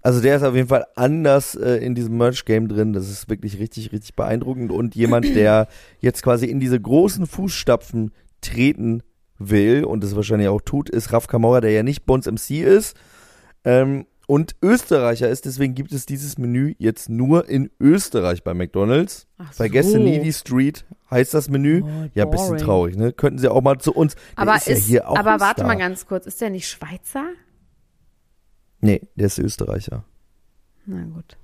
[0.00, 2.92] Also der ist auf jeden Fall anders äh, in diesem Merch-Game drin.
[2.92, 4.72] Das ist wirklich richtig, richtig beeindruckend.
[4.72, 5.68] Und jemand, der
[6.00, 9.02] jetzt quasi in diese großen Fußstapfen treten
[9.40, 12.96] will und das wahrscheinlich auch tut, ist Raf Kamora, der ja nicht Bones MC ist.
[13.64, 19.26] Ähm, und Österreicher ist, deswegen gibt es dieses Menü jetzt nur in Österreich bei McDonalds.
[19.38, 19.98] Ach Vergesse so.
[19.98, 21.82] nie die Street heißt das Menü.
[21.82, 22.64] Oh, ja, bisschen boring.
[22.64, 23.12] traurig, ne?
[23.12, 24.14] Könnten sie auch mal zu uns.
[24.36, 25.66] Aber ist, ja hier auch aber ein warte Star.
[25.66, 27.24] mal ganz kurz, ist der nicht Schweizer?
[28.80, 30.04] Nee, der ist Österreicher.
[30.86, 31.36] Na gut.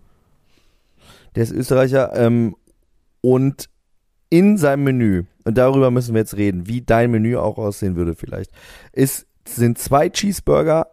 [1.35, 2.55] Der ist Österreicher ähm,
[3.21, 3.69] und
[4.31, 8.15] in seinem Menü, und darüber müssen wir jetzt reden, wie dein Menü auch aussehen würde
[8.15, 8.51] vielleicht,
[8.93, 10.89] ist, sind zwei Cheeseburger,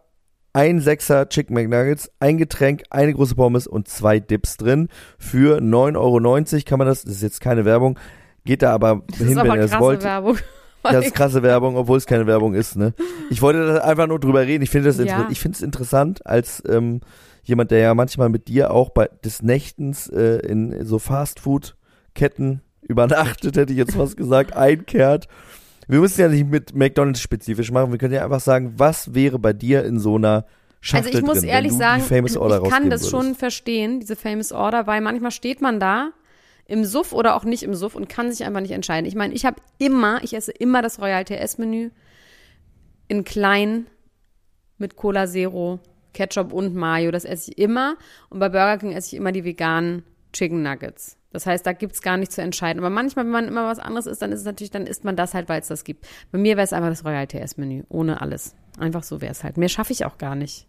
[0.52, 4.88] ein Sechser Chicken McNuggets, ein Getränk, eine große Pommes und zwei Dips drin.
[5.18, 7.98] Für 9,90 Euro kann man das, das ist jetzt keine Werbung,
[8.44, 10.04] geht da aber Das hin, ist wenn aber ihr es krasse wollt.
[10.04, 10.38] Werbung.
[10.84, 12.92] Das ist krasse Werbung, obwohl es keine Werbung ist, ne?
[13.30, 14.62] Ich wollte da einfach nur drüber reden.
[14.62, 15.26] Ich finde das Ja.
[15.30, 17.00] ich finde es interessant als ähm,
[17.42, 23.56] jemand, der ja manchmal mit dir auch bei des Nächtens äh, in so Fastfood-Ketten übernachtet,
[23.56, 25.28] hätte ich jetzt was gesagt, einkehrt.
[25.88, 27.92] Wir müssen ja nicht mit McDonalds spezifisch machen.
[27.92, 30.46] Wir können ja einfach sagen, was wäre bei dir in so einer
[30.80, 33.40] Schachtel Also ich muss drin, ehrlich sagen, ich kann das schon würdest?
[33.40, 36.10] verstehen, diese Famous Order, weil manchmal steht man da
[36.66, 39.06] im Suff oder auch nicht im Suff und kann sich einfach nicht entscheiden.
[39.06, 41.90] Ich meine, ich habe immer, ich esse immer das Royal TS Menü
[43.08, 43.86] in klein
[44.78, 45.80] mit Cola Zero,
[46.12, 47.10] Ketchup und Mayo.
[47.10, 47.96] Das esse ich immer.
[48.30, 51.16] Und bei Burger King esse ich immer die veganen Chicken Nuggets.
[51.34, 52.78] Das heißt, da gibt's gar nicht zu entscheiden.
[52.78, 55.16] Aber manchmal, wenn man immer was anderes isst, dann ist es natürlich, dann isst man
[55.16, 56.06] das halt, weil es das gibt.
[56.30, 58.54] Bei mir wäre es einfach das Royal TS Menü, ohne alles.
[58.78, 59.56] Einfach so wäre es halt.
[59.56, 60.68] Mehr schaffe ich auch gar nicht.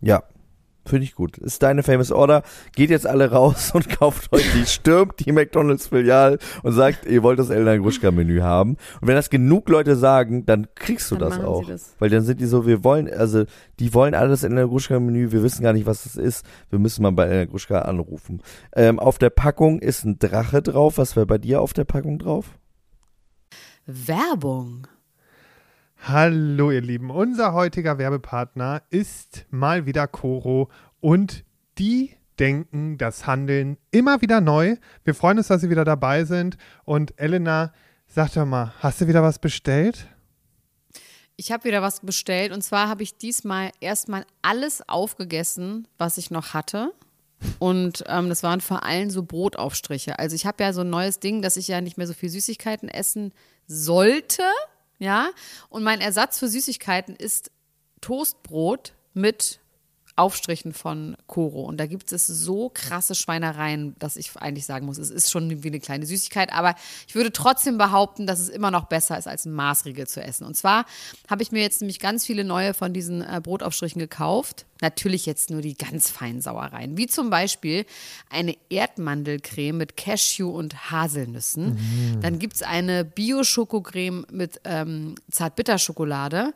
[0.00, 0.22] Ja,
[0.88, 1.38] finde ich gut.
[1.38, 2.42] Ist deine Famous Order.
[2.74, 7.38] Geht jetzt alle raus und kauft euch die, stürmt die McDonalds-Filial und sagt, ihr wollt
[7.38, 8.76] das Elena Gruschka-Menü haben.
[9.00, 11.66] Und wenn das genug Leute sagen, dann kriegst du Dann das auch.
[11.66, 11.94] das.
[11.98, 13.44] Weil dann sind die so, wir wollen, also
[13.78, 16.46] die wollen alles Elena Gruschka-Menü, wir wissen gar nicht, was das ist.
[16.70, 18.42] Wir müssen mal bei Elena Gruschka anrufen.
[18.74, 20.98] Ähm, auf der Packung ist ein Drache drauf.
[20.98, 22.46] Was wäre bei dir auf der Packung drauf?
[23.86, 24.86] Werbung.
[26.08, 31.44] Hallo ihr Lieben, unser heutiger Werbepartner ist mal wieder Coro und
[31.78, 34.76] die denken das Handeln immer wieder neu.
[35.02, 37.72] Wir freuen uns, dass Sie wieder dabei sind und Elena,
[38.06, 40.06] sag doch mal, hast du wieder was bestellt?
[41.34, 46.30] Ich habe wieder was bestellt und zwar habe ich diesmal erstmal alles aufgegessen, was ich
[46.30, 46.92] noch hatte.
[47.58, 50.20] Und ähm, das waren vor allem so Brotaufstriche.
[50.20, 52.28] Also ich habe ja so ein neues Ding, dass ich ja nicht mehr so viel
[52.28, 53.32] Süßigkeiten essen
[53.66, 54.44] sollte.
[54.98, 55.30] Ja.
[55.68, 57.50] Und mein Ersatz für Süßigkeiten ist
[58.00, 59.60] Toastbrot mit
[60.16, 61.62] Aufstrichen von Koro.
[61.64, 65.62] Und da gibt es so krasse Schweinereien, dass ich eigentlich sagen muss, es ist schon
[65.62, 66.52] wie eine kleine Süßigkeit.
[66.52, 66.74] Aber
[67.06, 70.46] ich würde trotzdem behaupten, dass es immer noch besser ist, als ein Maßriegel zu essen.
[70.46, 70.86] Und zwar
[71.28, 74.64] habe ich mir jetzt nämlich ganz viele neue von diesen äh, Brotaufstrichen gekauft.
[74.80, 76.96] Natürlich jetzt nur die ganz feinen Sauereien.
[76.96, 77.86] Wie zum Beispiel
[78.30, 82.18] eine Erdmandelcreme mit Cashew und Haselnüssen.
[82.20, 86.52] Dann gibt es eine Bio-Schokocreme mit ähm, Zartbitterschokolade.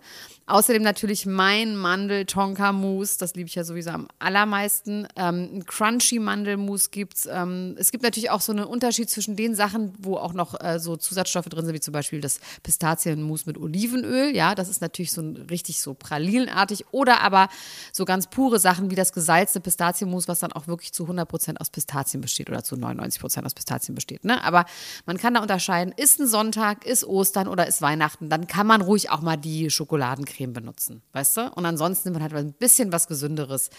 [0.50, 5.06] Außerdem natürlich mein Mandel-Tonka-Mousse, das liebe ich ja sowieso am allermeisten.
[5.14, 7.28] Ähm, ein Crunchy-Mandelmousse gibt's.
[7.30, 10.80] Ähm, es gibt natürlich auch so einen Unterschied zwischen den Sachen, wo auch noch äh,
[10.80, 14.34] so Zusatzstoffe drin sind, wie zum Beispiel das Pistazienmousse mit Olivenöl.
[14.34, 16.86] Ja, das ist natürlich so ein, richtig so pralinenartig.
[16.90, 17.48] Oder aber
[17.92, 21.70] so ganz pure Sachen wie das gesalzte Pistazienmousse, was dann auch wirklich zu 100% aus
[21.70, 24.24] Pistazien besteht oder zu 99% aus Pistazien besteht.
[24.24, 24.42] Ne?
[24.42, 24.64] Aber
[25.06, 28.80] man kann da unterscheiden, ist ein Sonntag, ist Ostern oder ist Weihnachten, dann kann man
[28.80, 31.52] ruhig auch mal die Schokoladencreme benutzen, weißt du?
[31.52, 33.70] Und ansonsten nimmt man halt ein bisschen was Gesünderes,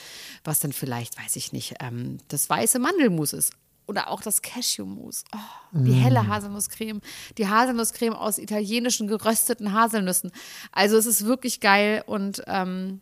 [0.45, 3.51] was dann vielleicht, weiß ich nicht, ähm, das weiße Mandelmus ist.
[3.85, 5.25] Oder auch das Cashewmus.
[5.35, 5.37] Oh,
[5.73, 7.01] die helle Haselnusscreme.
[7.37, 10.31] Die Haselnusscreme aus italienischen gerösteten Haselnüssen.
[10.71, 13.01] Also es ist wirklich geil und ähm,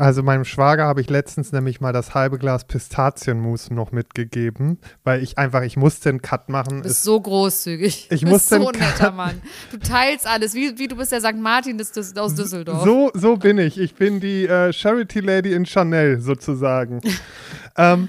[0.00, 5.22] Also meinem Schwager habe ich letztens nämlich mal das halbe Glas Pistazienmus noch mitgegeben, weil
[5.22, 6.78] ich einfach, ich musste einen Cut machen.
[6.78, 8.08] Du bist Es- so großzügig.
[8.10, 9.42] Ich du bist so ein netter Mann.
[9.70, 11.36] Du teilst alles, wie, wie du bist der St.
[11.36, 12.82] Martin des, des, aus Düsseldorf.
[12.82, 13.78] So, so bin ich.
[13.78, 17.02] Ich bin die äh, Charity Lady in Chanel sozusagen.
[17.76, 18.08] ähm,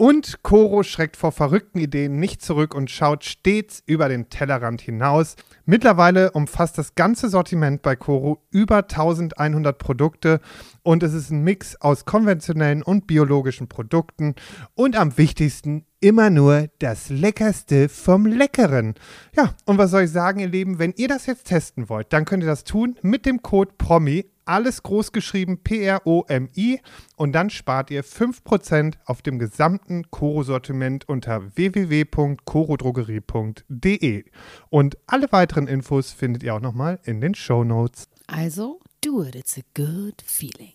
[0.00, 5.36] Und Coro schreckt vor verrückten Ideen nicht zurück und schaut stets über den Tellerrand hinaus.
[5.66, 10.40] Mittlerweile umfasst das ganze Sortiment bei Coro über 1100 Produkte
[10.82, 14.34] und es ist ein Mix aus konventionellen und biologischen Produkten
[14.74, 18.94] und am wichtigsten immer nur das Leckerste vom Leckeren.
[19.36, 22.24] Ja, und was soll ich sagen, ihr Lieben, wenn ihr das jetzt testen wollt, dann
[22.24, 26.80] könnt ihr das tun mit dem Code PROMI alles groß geschrieben, P-R-O-M-I.
[27.16, 34.24] Und dann spart ihr 5% auf dem gesamten Koro-Sortiment unter www.korodrogerie.de.
[34.68, 38.08] Und alle weiteren Infos findet ihr auch nochmal in den Show Notes.
[38.26, 40.74] Also, do it, it's a good feeling.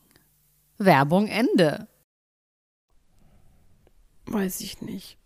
[0.77, 1.87] Werbung Ende.
[4.27, 5.17] Weiß ich nicht.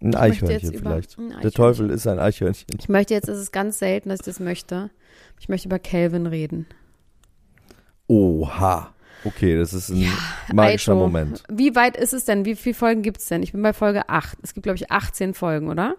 [0.00, 1.18] Ein Eichhörnchen vielleicht.
[1.18, 1.52] ein Der Eichhörnchen.
[1.52, 2.66] Teufel ist ein Eichhörnchen.
[2.78, 4.90] Ich möchte jetzt, es ist ganz selten, dass ich das möchte.
[5.40, 6.66] Ich möchte über Calvin reden.
[8.06, 8.94] Oha.
[9.24, 10.08] Okay, das ist ein
[10.52, 11.42] magischer Aito, Moment.
[11.48, 12.44] Wie weit ist es denn?
[12.44, 13.42] Wie viele Folgen gibt es denn?
[13.42, 14.38] Ich bin bei Folge 8.
[14.42, 15.96] Es gibt, glaube ich, 18 Folgen, oder?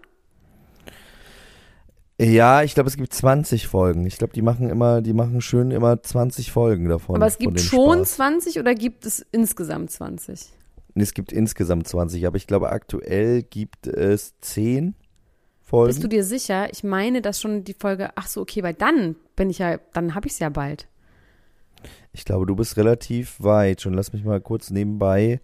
[2.20, 4.04] Ja, ich glaube, es gibt 20 Folgen.
[4.04, 7.16] Ich glaube, die machen immer, die machen schön immer 20 Folgen davon.
[7.16, 8.16] Aber es gibt schon Spaß.
[8.16, 10.50] 20 oder gibt es insgesamt 20?
[10.94, 14.94] Nee, Es gibt insgesamt 20, aber ich glaube, aktuell gibt es 10
[15.62, 15.88] Folgen.
[15.88, 16.70] Bist du dir sicher?
[16.72, 20.14] Ich meine, dass schon die Folge, ach so, okay, weil dann bin ich ja, dann
[20.14, 20.88] habe ich es ja bald.
[22.12, 23.80] Ich glaube, du bist relativ weit.
[23.80, 25.40] Schon lass mich mal kurz nebenbei.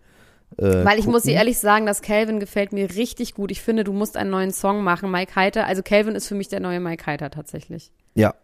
[0.58, 1.38] Äh, Weil ich muss dir gucken.
[1.38, 3.50] ehrlich sagen, dass Calvin gefällt mir richtig gut.
[3.50, 5.66] Ich finde, du musst einen neuen Song machen, Mike Heiter.
[5.66, 7.92] Also Calvin ist für mich der neue Mike Heiter tatsächlich.
[8.14, 8.34] Ja.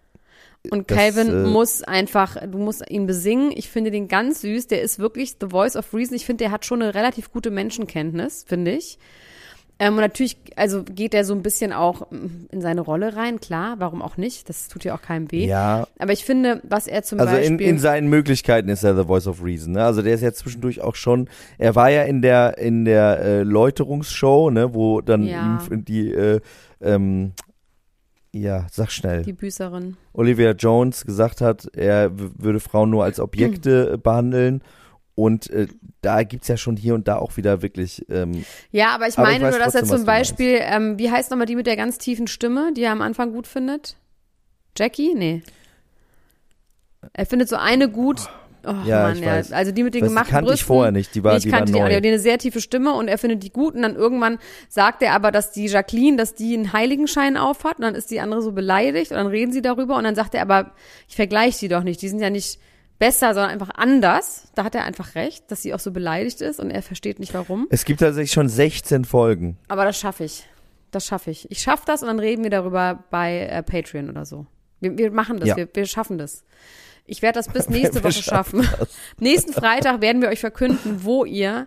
[0.70, 3.51] Und Das, Calvin äh, muss einfach, du musst ihn besingen.
[3.55, 4.68] Ich finde den ganz süß.
[4.68, 6.14] Der ist wirklich the voice of reason.
[6.14, 8.98] Ich finde, der hat schon eine relativ gute Menschenkenntnis, finde ich.
[9.83, 13.40] Ähm, und natürlich, also geht er so ein bisschen auch mm, in seine Rolle rein,
[13.40, 14.49] klar, warum auch nicht?
[14.49, 15.45] Das tut ja auch keinem weh.
[15.47, 17.66] Ja, Aber ich finde, was er zum also in, Beispiel.
[17.66, 19.73] in seinen Möglichkeiten ist er the voice of reason.
[19.73, 19.85] Ne?
[19.85, 23.42] Also der ist ja zwischendurch auch schon, er war ja in der in der äh,
[23.42, 25.59] Läuterungsshow, ne, wo dann Ja.
[25.68, 26.38] ihm die äh,
[26.81, 27.33] ähm,
[28.33, 29.23] ja, sag schnell.
[29.23, 29.97] die Büßerin.
[30.12, 34.62] Olivia Jones gesagt hat, er würde Frauen nur als Objekte äh, behandeln.
[35.14, 35.66] Und äh,
[36.01, 38.05] da gibt's ja schon hier und da auch wieder wirklich.
[38.09, 40.05] Ähm, Ja, aber ich Aber ich meine weiß nur, dass er zum.
[40.07, 43.33] Beispiel, ähm, wie heißt nochmal die mit der ganz tiefen Stimme, die er am Anfang
[43.33, 43.96] gut findet?
[44.77, 45.14] Jackie?
[45.14, 45.42] Nee.
[47.12, 48.20] Er findet so eine gut.
[48.64, 49.33] Oh Ja, Mann, ich ja.
[49.33, 49.53] weiß.
[49.53, 50.66] Also die mit den das gemachten kannte ich Brüsten.
[50.66, 51.14] vorher nicht.
[51.14, 51.85] Die war, nee, ich die war kannte die neu.
[51.85, 52.01] alle.
[52.01, 53.75] Die hat eine sehr tiefe Stimme und er findet die gut.
[53.75, 57.79] Und dann irgendwann sagt er aber, dass die Jacqueline, dass die einen Heiligenschein aufhat.
[57.79, 59.11] Und dann ist die andere so beleidigt.
[59.11, 59.96] Und dann reden sie darüber.
[59.96, 60.72] Und dann sagt er aber,
[61.09, 62.01] ich vergleiche die doch nicht.
[62.03, 62.61] Die sind ja nicht
[63.03, 64.47] besser, sondern einfach anders.
[64.55, 66.61] Da hat er einfach recht, dass sie auch so beleidigt ist.
[66.61, 67.67] Und er versteht nicht, warum.
[67.69, 69.59] Es gibt tatsächlich schon 16 Folgen.
[69.67, 70.45] Aber das schaffe ich.
[70.93, 71.51] Das schaffe ich.
[71.51, 74.47] Ich schaffe das und dann reden wir darüber bei äh, Patreon oder so.
[74.79, 75.57] Wir, wir machen das, Ja.
[75.57, 76.45] wir, wir schaffen das.
[77.05, 78.87] Ich werde das bis nächste Woche schaffen schaffen.
[79.19, 81.67] Nächsten Freitag werden wir euch verkünden, wo ihr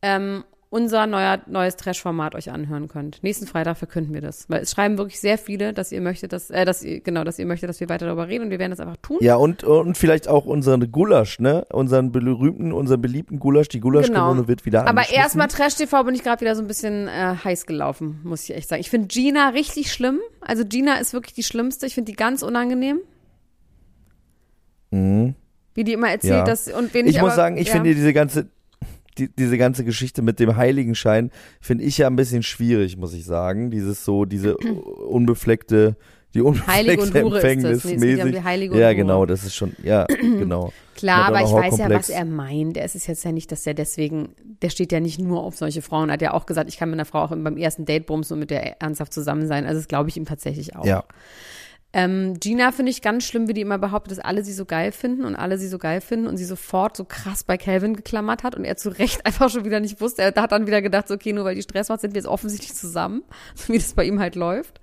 [0.00, 0.42] ähm,
[0.76, 3.22] unser neuer, neues Trash-Format euch anhören könnt.
[3.22, 4.44] Nächsten Freitag verkünden wir das.
[4.50, 7.38] Weil es schreiben wirklich sehr viele, dass ihr möchtet, dass, äh, dass ihr, genau, dass
[7.38, 9.16] ihr möchtet, dass wir weiter darüber reden und wir werden das einfach tun.
[9.22, 11.64] Ja, und, und vielleicht auch unseren Gulasch, ne?
[11.72, 13.68] Unseren berühmten, unseren beliebten Gulasch.
[13.68, 14.90] Die Gulaschkanone wird wieder Genau.
[14.90, 18.54] Aber erstmal Trash-TV bin ich gerade wieder so ein bisschen äh, heiß gelaufen, muss ich
[18.54, 18.80] echt sagen.
[18.80, 20.20] Ich finde Gina richtig schlimm.
[20.42, 21.86] Also Gina ist wirklich die Schlimmste.
[21.86, 23.00] Ich finde die ganz unangenehm.
[24.90, 25.34] Mhm.
[25.74, 26.44] Wie die immer erzählt, Ja.
[26.44, 27.74] dass und wen Ich ich muss aber, sagen, ich ja.
[27.74, 28.48] finde diese ganze,
[29.18, 33.24] die, diese ganze Geschichte mit dem Heiligenschein finde ich ja ein bisschen schwierig, muss ich
[33.24, 33.70] sagen.
[33.70, 34.56] Dieses so, diese
[35.08, 35.96] unbefleckte,
[36.34, 40.72] die unbefleckte es geht ja genau, das ist schon, ja, genau.
[40.94, 42.76] Klar, aber ich weiß ja, was er meint.
[42.76, 44.30] Es ist jetzt ja nicht, dass er deswegen,
[44.62, 46.10] der steht ja nicht nur auf solche Frauen.
[46.10, 48.40] Hat ja auch gesagt, ich kann mit einer Frau auch beim ersten Date bumsen und
[48.40, 49.66] mit der ernsthaft zusammen sein.
[49.66, 50.84] Also das glaube ich ihm tatsächlich auch.
[50.84, 51.04] Ja.
[51.96, 54.92] Ähm, Gina finde ich ganz schlimm, wie die immer behauptet, dass alle sie so geil
[54.92, 58.42] finden und alle sie so geil finden und sie sofort so krass bei Calvin geklammert
[58.42, 60.20] hat und er zu Recht einfach schon wieder nicht wusste.
[60.20, 62.28] Er hat dann wieder gedacht, so, okay, nur weil die Stress macht, sind wir jetzt
[62.28, 63.22] offensichtlich zusammen,
[63.68, 64.78] wie das bei ihm halt läuft.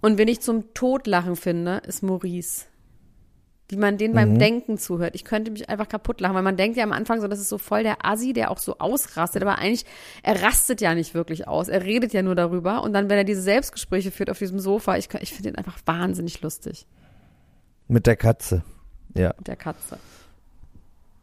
[0.00, 2.64] Und wen ich zum Todlachen finde, ist Maurice.
[3.68, 4.14] Wie man den Mhm.
[4.14, 5.16] beim Denken zuhört.
[5.16, 7.48] Ich könnte mich einfach kaputt lachen, weil man denkt ja am Anfang so, das ist
[7.48, 9.42] so voll der Assi, der auch so ausrastet.
[9.42, 9.84] Aber eigentlich,
[10.22, 11.66] er rastet ja nicht wirklich aus.
[11.68, 12.82] Er redet ja nur darüber.
[12.84, 15.78] Und dann, wenn er diese Selbstgespräche führt auf diesem Sofa, ich, ich finde ihn einfach
[15.84, 16.86] wahnsinnig lustig
[17.88, 18.62] Mit der Katze.
[19.14, 19.34] Ja.
[19.38, 19.98] mit der Katze.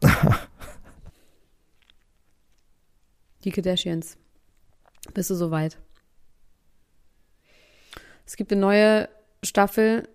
[3.44, 4.16] Die Kardashians.
[5.12, 5.78] Bist du soweit?
[8.26, 9.08] Es gibt eine neue
[9.42, 10.08] Staffel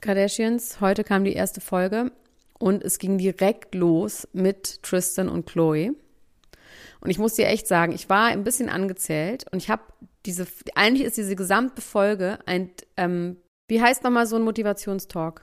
[0.00, 0.80] Kardashians.
[0.80, 2.12] Heute kam die erste Folge
[2.58, 5.94] und es ging direkt los mit Tristan und Chloe.
[7.00, 9.82] Und ich muss dir echt sagen, ich war ein bisschen angezählt und ich habe
[10.24, 13.36] diese, eigentlich ist diese gesamte Folge ein, ähm,
[13.68, 15.42] wie heißt nochmal so ein Motivationstalk?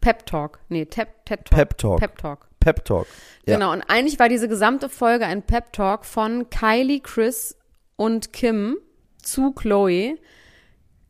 [0.00, 0.60] Pep Talk.
[0.68, 1.56] Nee, Tep, Ted Talk.
[1.56, 2.00] Pep Talk.
[2.00, 2.48] Pep Talk.
[2.60, 3.06] Pep Talk.
[3.46, 3.54] Ja.
[3.54, 7.56] Genau, und eigentlich war diese gesamte Folge ein Pep Talk von Kylie, Chris
[7.96, 8.76] und Kim
[9.22, 10.18] zu Chloe,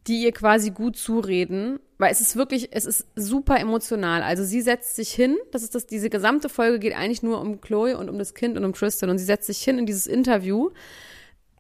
[0.07, 4.23] die ihr quasi gut zureden, weil es ist wirklich, es ist super emotional.
[4.23, 7.61] Also sie setzt sich hin, das ist das, diese gesamte Folge geht eigentlich nur um
[7.61, 10.07] Chloe und um das Kind und um Tristan und sie setzt sich hin in dieses
[10.07, 10.71] Interview.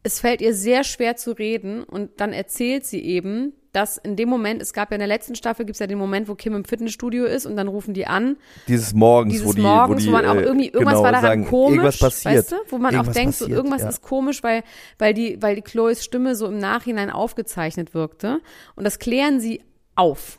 [0.04, 4.28] Es fällt ihr sehr schwer zu reden und dann erzählt sie eben, dass in dem
[4.28, 6.54] Moment, es gab ja in der letzten Staffel, gibt es ja den Moment, wo Kim
[6.54, 8.36] im Fitnessstudio ist und dann rufen die an.
[8.66, 11.02] Dieses Morgens, Dieses wo die, Morgens, wo, die, wo man auch äh, irgendwie, irgendwas genau,
[11.02, 12.36] war daran sagen, komisch, Irgendwas passiert.
[12.36, 12.56] weißt du?
[12.68, 13.88] Wo man auch denkt, so passiert, irgendwas ja.
[13.88, 14.62] ist komisch, weil,
[14.98, 18.40] weil die, weil die Chloes Stimme so im Nachhinein aufgezeichnet wirkte.
[18.74, 19.60] Und das klären sie
[19.98, 20.38] auf.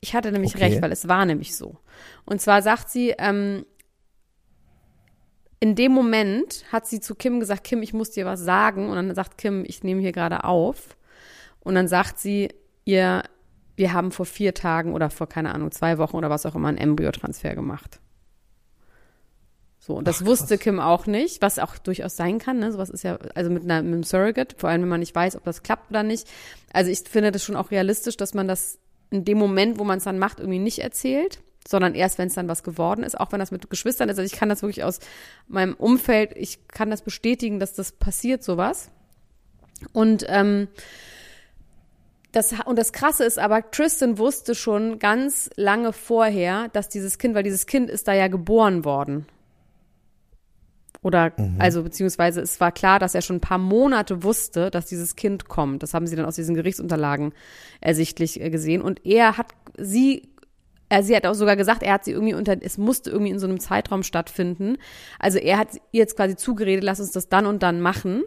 [0.00, 0.64] Ich hatte nämlich Okay.
[0.64, 1.78] recht, weil es war nämlich so.
[2.24, 3.64] Und zwar sagt sie, ähm,
[5.60, 8.88] in dem Moment hat sie zu Kim gesagt, Kim, ich muss dir was sagen.
[8.90, 10.96] Und dann sagt Kim, ich nehme hier gerade auf.
[11.60, 12.50] Und dann sagt sie
[12.84, 13.22] ihr,
[13.76, 16.68] wir haben vor vier Tagen oder vor, keine Ahnung, zwei Wochen oder was auch immer
[16.68, 18.00] einen Embryotransfer gemacht.
[19.86, 22.72] So, und das wusste Kim auch nicht, was auch durchaus sein kann, ne?
[22.72, 25.36] Sowas ist ja, also mit, einer, mit einem Surrogate, vor allem wenn man nicht weiß,
[25.36, 26.26] ob das klappt oder nicht.
[26.72, 28.78] Also ich finde das schon auch realistisch, dass man das
[29.10, 32.34] in dem Moment, wo man es dann macht, irgendwie nicht erzählt, sondern erst, wenn es
[32.34, 34.18] dann was geworden ist, auch wenn das mit Geschwistern ist.
[34.18, 35.00] Also ich kann das wirklich aus
[35.48, 38.90] meinem Umfeld, ich kann das bestätigen, dass das passiert, sowas.
[39.92, 40.68] Und ähm,
[42.32, 47.34] das, und das Krasse ist aber, Tristan wusste schon ganz lange vorher, dass dieses Kind,
[47.34, 49.26] weil dieses Kind ist da ja geboren worden.
[51.04, 55.16] Oder, also, beziehungsweise es war klar, dass er schon ein paar Monate wusste, dass dieses
[55.16, 55.82] Kind kommt.
[55.82, 57.34] Das haben sie dann aus diesen Gerichtsunterlagen
[57.82, 58.80] ersichtlich äh, gesehen.
[58.80, 60.30] Und er hat sie,
[60.88, 63.38] er, sie hat auch sogar gesagt, er hat sie irgendwie unter, es musste irgendwie in
[63.38, 64.78] so einem Zeitraum stattfinden.
[65.18, 68.22] Also er hat ihr jetzt quasi zugeredet, lass uns das dann und dann machen.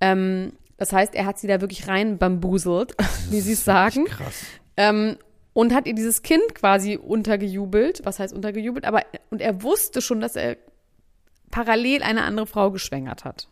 [0.00, 2.94] Ähm, das heißt, er hat sie da wirklich rein bambuselt,
[3.30, 4.04] wie sie es sagen.
[4.04, 4.44] Krass.
[4.76, 5.16] Ähm,
[5.52, 8.02] und hat ihr dieses Kind quasi untergejubelt.
[8.04, 8.84] Was heißt untergejubelt?
[8.84, 10.56] Aber, und er wusste schon, dass er
[11.52, 13.46] parallel eine andere Frau geschwängert hat.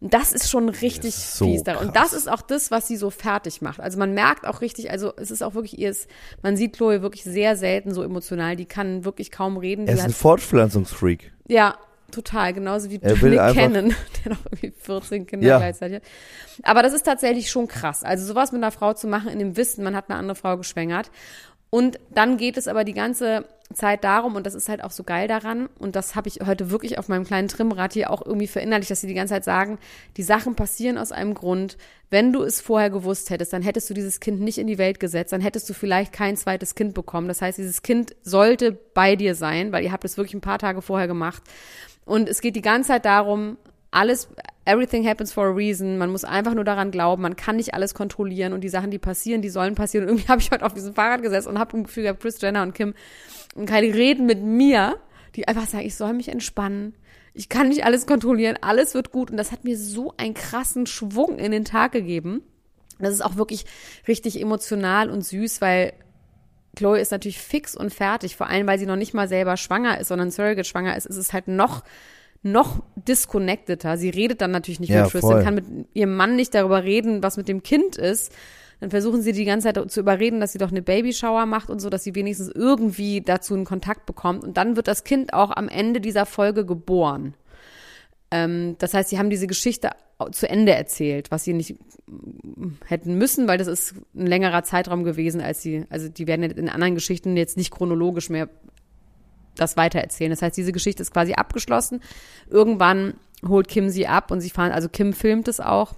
[0.00, 1.88] Und Das ist schon richtig ist so fies daran.
[1.88, 3.80] Und das ist auch das, was sie so fertig macht.
[3.80, 5.92] Also man merkt auch richtig, also es ist auch wirklich ihr,
[6.42, 8.54] man sieht Chloe wirklich sehr selten so emotional.
[8.54, 9.88] Die kann wirklich kaum reden.
[9.88, 11.32] Er ist ein Fortpflanzungsfreak.
[11.48, 11.76] ja,
[12.12, 12.52] total.
[12.54, 13.92] Genauso wie einfach- Cannon,
[14.24, 15.58] der noch irgendwie 14 Kinder Ja.
[15.58, 16.02] gleichzeitig hat.
[16.62, 18.02] Aber das ist tatsächlich schon krass.
[18.04, 20.56] Also sowas mit einer Frau zu machen in dem Wissen, man hat eine andere Frau
[20.56, 21.10] geschwängert.
[21.70, 25.02] Und dann geht es aber die ganze Zeit darum, und das ist halt auch so
[25.02, 28.46] geil daran, und das habe ich heute wirklich auf meinem kleinen Trimrad hier auch irgendwie
[28.46, 29.78] verinnerlicht, dass sie die ganze Zeit sagen,
[30.16, 31.76] die Sachen passieren aus einem Grund.
[32.08, 35.00] Wenn du es vorher gewusst hättest, dann hättest du dieses Kind nicht in die Welt
[35.00, 37.28] gesetzt, dann hättest du vielleicht kein zweites Kind bekommen.
[37.28, 40.58] Das heißt, dieses Kind sollte bei dir sein, weil ihr habt es wirklich ein paar
[40.58, 41.42] Tage vorher gemacht.
[42.06, 43.58] Und es geht die ganze Zeit darum,
[43.90, 44.28] alles,
[44.64, 45.98] everything happens for a reason.
[45.98, 47.22] Man muss einfach nur daran glauben.
[47.22, 50.04] Man kann nicht alles kontrollieren und die Sachen, die passieren, die sollen passieren.
[50.04, 52.40] Und irgendwie habe ich heute auf diesem Fahrrad gesessen und habe ein Gefühl gehabt, Chris
[52.40, 52.94] Jenner und Kim
[53.54, 54.98] und Kylie reden mit mir,
[55.36, 56.94] die einfach sagen, ich soll mich entspannen.
[57.34, 58.58] Ich kann nicht alles kontrollieren.
[58.60, 59.30] Alles wird gut.
[59.30, 62.42] Und das hat mir so einen krassen Schwung in den Tag gegeben.
[62.98, 63.64] Das ist auch wirklich
[64.06, 65.92] richtig emotional und süß, weil
[66.76, 70.00] Chloe ist natürlich fix und fertig, vor allem, weil sie noch nicht mal selber schwanger
[70.00, 71.82] ist, sondern Surrogate schwanger ist, ist es halt noch,
[72.42, 73.96] noch disconnecteter.
[73.96, 75.42] Sie redet dann natürlich nicht Ja, mit Tristan, voll.
[75.42, 78.32] kann mit ihrem Mann nicht darüber reden, was mit dem Kind ist.
[78.80, 81.80] Dann versuchen sie die ganze Zeit zu überreden, dass sie doch eine Babyshower macht und
[81.80, 84.44] so, dass sie wenigstens irgendwie dazu einen Kontakt bekommt.
[84.44, 87.34] Und dann wird das Kind auch am Ende dieser Folge geboren.
[88.30, 89.90] Ähm, das heißt, sie haben diese Geschichte
[90.32, 91.76] zu Ende erzählt, was sie nicht
[92.86, 96.68] hätten müssen, weil das ist ein längerer Zeitraum gewesen, als sie, also die werden in
[96.68, 98.48] anderen Geschichten jetzt nicht chronologisch mehr
[99.60, 100.30] das weitererzählen.
[100.30, 102.00] Das heißt, diese Geschichte ist quasi abgeschlossen.
[102.48, 103.14] Irgendwann
[103.46, 105.94] holt Kim sie ab und sie fahren, also Kim filmt es auch.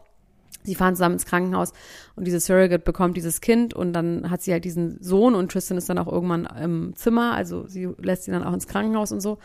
[0.63, 1.73] Sie fahren zusammen ins Krankenhaus
[2.17, 5.79] und diese Surrogate bekommt dieses Kind und dann hat sie halt diesen Sohn und Tristan
[5.79, 9.21] ist dann auch irgendwann im Zimmer, also sie lässt ihn dann auch ins Krankenhaus und
[9.21, 9.39] so.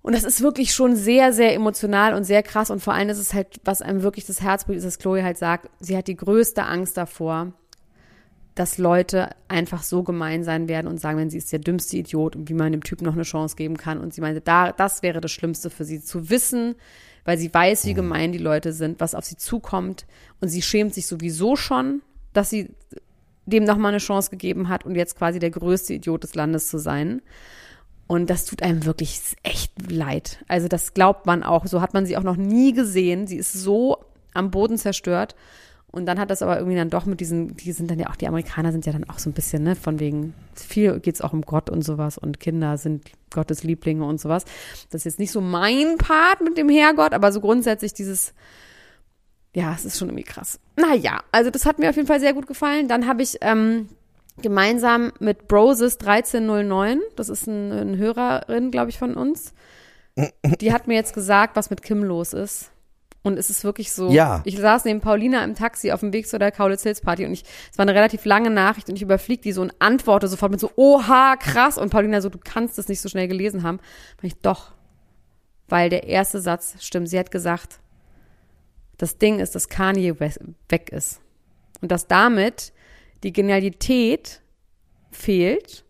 [0.00, 2.70] Und das ist wirklich schon sehr, sehr emotional und sehr krass.
[2.70, 5.22] Und vor allem ist es halt, was einem wirklich das Herz bricht, ist, dass Chloe
[5.22, 7.52] halt sagt, sie hat die größte Angst davor,
[8.54, 12.36] dass Leute einfach so gemein sein werden und sagen, wenn sie ist der dümmste Idiot
[12.36, 13.98] und wie man dem Typen noch eine Chance geben kann.
[13.98, 16.74] Und sie meinte, da, das wäre das Schlimmste für sie, zu wissen,
[17.24, 20.06] weil sie weiß, wie gemein die Leute sind, was auf sie zukommt.
[20.40, 22.70] Und sie schämt sich sowieso schon, dass sie
[23.46, 26.78] dem nochmal eine Chance gegeben hat und jetzt quasi der größte Idiot des Landes zu
[26.78, 27.22] sein.
[28.06, 30.44] Und das tut einem wirklich echt leid.
[30.46, 31.66] Also das glaubt man auch.
[31.66, 33.26] So hat man sie auch noch nie gesehen.
[33.26, 35.34] Sie ist so am Boden zerstört.
[35.92, 38.16] Und dann hat das aber irgendwie dann doch mit diesen, die sind dann ja auch,
[38.16, 41.34] die Amerikaner sind ja dann auch so ein bisschen, ne, von wegen, viel geht's auch
[41.34, 44.46] um Gott und sowas und Kinder sind Gottes Lieblinge und sowas.
[44.90, 48.32] Das ist jetzt nicht so mein Part mit dem Herrgott, aber so grundsätzlich dieses,
[49.54, 50.58] ja, es ist schon irgendwie krass.
[50.76, 52.88] Naja, also das hat mir auf jeden Fall sehr gut gefallen.
[52.88, 53.90] Dann habe ich ähm,
[54.40, 59.52] gemeinsam mit Broses 1309, das ist ein, eine Hörerin, glaube ich, von uns,
[60.16, 62.70] die hat mir jetzt gesagt, was mit Kim los ist.
[63.24, 64.42] Und es ist wirklich so, Ja.
[64.44, 67.32] ich saß neben Paulina im Taxi auf dem Weg zu der Kaulitz Hills Party und
[67.32, 70.50] ich, es war eine relativ lange Nachricht und ich überflieg die so und antworte sofort
[70.50, 71.78] mit so, oha, krass.
[71.78, 73.78] Und Paulina so, du kannst es nicht so schnell gelesen haben.
[74.20, 74.72] Und ich, doch.
[75.68, 77.08] Weil der erste Satz stimmt.
[77.08, 77.78] Sie hat gesagt,
[78.98, 80.34] das Ding ist, dass Kanye we-
[80.68, 81.20] weg ist.
[81.80, 82.72] Und dass damit
[83.22, 84.40] die Genialität
[85.12, 85.84] fehlt.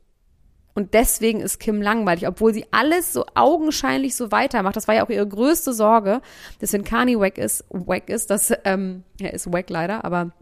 [0.75, 4.77] Und deswegen ist Kim langweilig, obwohl sie alles so augenscheinlich so weitermacht.
[4.77, 6.23] Das war ja auch ihre größte Sorge,
[6.61, 10.33] dass wenn Kanye weg ist, weg ist, dass, ähm, er ist weg leider, aber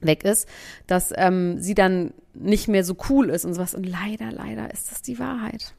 [0.00, 0.48] weg ist,
[0.86, 3.74] dass ähm, sie dann nicht mehr so cool ist und sowas.
[3.74, 5.74] Und leider, leider ist das die Wahrheit.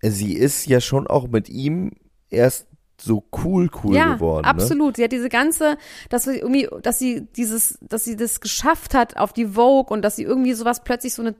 [0.00, 1.92] Sie ist ja schon auch mit ihm
[2.30, 2.66] erst
[2.96, 4.44] so cool, cool ja, geworden.
[4.44, 4.50] Ne?
[4.50, 4.96] absolut.
[4.96, 5.76] Sie hat diese ganze,
[6.08, 10.02] dass sie irgendwie, dass sie dieses, dass sie das geschafft hat auf die Vogue und
[10.02, 11.34] dass sie irgendwie sowas plötzlich so eine,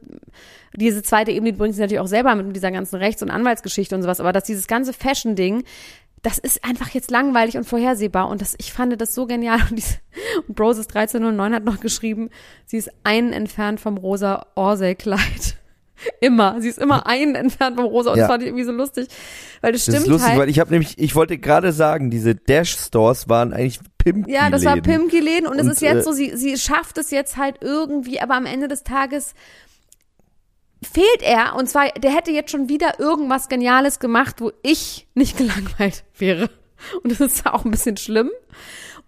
[0.77, 3.31] diese zweite Ebene die bringt sie natürlich auch selber mit, mit dieser ganzen Rechts- und
[3.31, 5.65] Anwaltsgeschichte und sowas, aber dass dieses ganze Fashion-Ding,
[6.23, 9.77] das ist einfach jetzt langweilig und vorhersehbar und das, ich fand das so genial und,
[9.77, 9.99] diese,
[10.49, 12.31] und Broses 1309 hat noch geschrieben,
[12.67, 15.59] sie ist einen entfernt vom rosa Orsay-Kleid.
[16.21, 16.61] Immer.
[16.61, 18.25] Sie ist immer einen entfernt vom rosa und Ja.
[18.25, 19.09] das fand ich irgendwie so lustig,
[19.61, 20.41] weil das Das stimmt ist lustig, halt.
[20.41, 24.65] weil ich habe nämlich, ich wollte gerade sagen, diese Dash-Stores waren eigentlich pimp Ja, das
[24.65, 27.57] war Pimki-Läden und, es Und, ist jetzt äh, so, sie, sie schafft es jetzt halt
[27.61, 29.35] irgendwie, aber am Ende des Tages
[30.83, 35.37] fehlt er und zwar, der hätte jetzt schon wieder irgendwas Geniales gemacht, wo ich nicht
[35.39, 36.51] gelangweilt wäre.
[37.03, 38.31] Und das ist auch ein bisschen schlimm.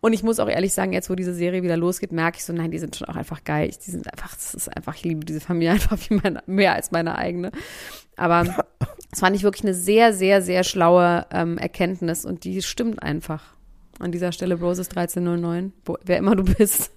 [0.06, 2.52] Und ich muss auch ehrlich sagen, jetzt wo diese Serie wieder losgeht, merke ich so,
[2.52, 3.72] nein, die sind schon auch einfach geil.
[3.84, 6.92] Die sind einfach, das ist einfach, ich liebe diese Familie einfach wie meine, mehr als
[6.92, 7.50] meine eigene.
[8.14, 8.44] Aber
[9.12, 13.42] es fand ich wirklich eine sehr, sehr, sehr schlaue ähm, Erkenntnis und die stimmt einfach.
[13.98, 16.92] An dieser Stelle Roses 1309, wo, wer immer du bist.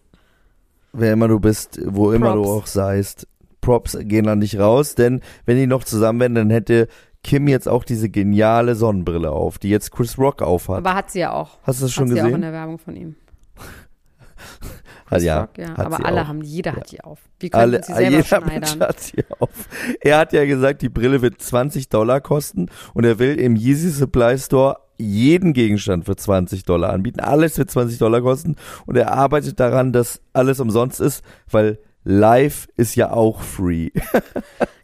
[0.93, 2.63] Wer immer du bist, wo immer du Props.
[2.63, 3.27] auch seist.
[3.59, 6.87] Props gehen da nicht raus, denn wenn die noch zusammen wären, dann hätte
[7.29, 10.77] Kim jetzt auch diese geniale Sonnenbrille auf, die jetzt Chris Rock aufhat.
[10.79, 11.59] Aber hat sie ja auch.
[11.61, 12.41] Hast du das schon hat sie auch in gesehen?
[12.41, 13.15] der Werbung von ihm.
[15.11, 15.77] Hat, ja, Rock, ja.
[15.77, 16.27] Aber alle auch.
[16.27, 17.19] haben, jeder hat die auf.
[17.39, 18.89] Wir können Alle, sie selber jeder Mensch schneidern.
[18.89, 19.49] hat sie auf.
[20.01, 23.89] Er hat ja gesagt, die Brille wird 20 Dollar kosten und er will im Yeezy
[23.89, 27.19] Supply Store jeden Gegenstand für 20 Dollar anbieten.
[27.19, 28.55] Alles wird 20 Dollar kosten
[28.87, 31.79] und er arbeitet daran, dass alles umsonst ist, weil
[32.11, 33.91] Live ist ja auch free.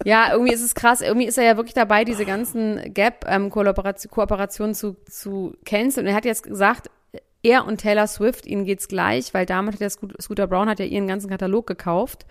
[0.08, 1.02] Ja, irgendwie ist es krass.
[1.02, 6.06] Irgendwie ist er ja wirklich dabei, diese ganzen Gap-Kooperationen Kooperationen zu, zu canceln.
[6.06, 6.92] Und er hat jetzt gesagt,
[7.42, 10.78] er und Taylor Swift, ihnen geht's gleich, weil damit hat der Scoot- Scooter Brown hat
[10.78, 12.28] ja ihren ganzen Katalog gekauft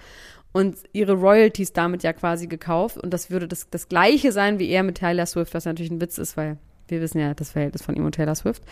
[0.53, 2.97] und ihre Royalties damit ja quasi gekauft.
[2.97, 6.01] Und das würde das, das Gleiche sein wie er mit Taylor Swift, was natürlich ein
[6.01, 8.63] Witz ist, weil wir wissen ja das Verhältnis von ihm und Taylor Swift.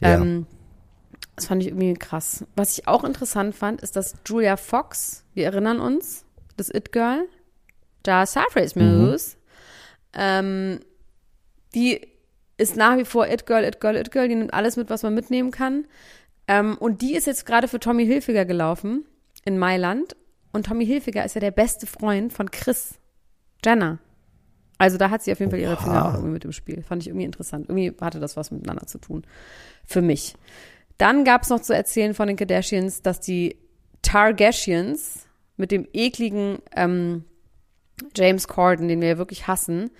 [0.00, 0.14] Ja.
[0.14, 0.46] Ähm,
[1.36, 2.44] das fand ich irgendwie krass.
[2.56, 6.24] Was ich auch interessant fand, ist, dass Julia Fox, wir erinnern uns,
[6.56, 7.26] das It-Girl,
[8.02, 9.36] da Surface News,
[10.12, 10.80] ähm,
[11.74, 12.06] die
[12.58, 15.86] ist nach wie vor It-Girl, It-Girl, It-Girl, die nimmt alles mit, was man mitnehmen kann.
[16.46, 19.06] Ähm, und die ist jetzt gerade für Tommy Hilfiger gelaufen
[19.44, 20.16] in Mailand.
[20.52, 22.94] Und Tommy Hilfiger ist ja der beste Freund von Chris
[23.64, 23.98] Jenner.
[24.76, 26.82] Also da hat sie auf jeden Fall ihre Finger auch irgendwie mit im Spiel.
[26.82, 27.68] Fand ich irgendwie interessant.
[27.68, 29.24] Irgendwie hatte das was miteinander zu tun.
[29.86, 30.34] Für mich.
[30.98, 33.56] Dann gab es noch zu erzählen von den Kardashians, dass die
[34.02, 35.26] Targashians
[35.56, 37.24] mit dem ekligen ähm,
[38.16, 39.90] James Corden, den wir ja wirklich hassen,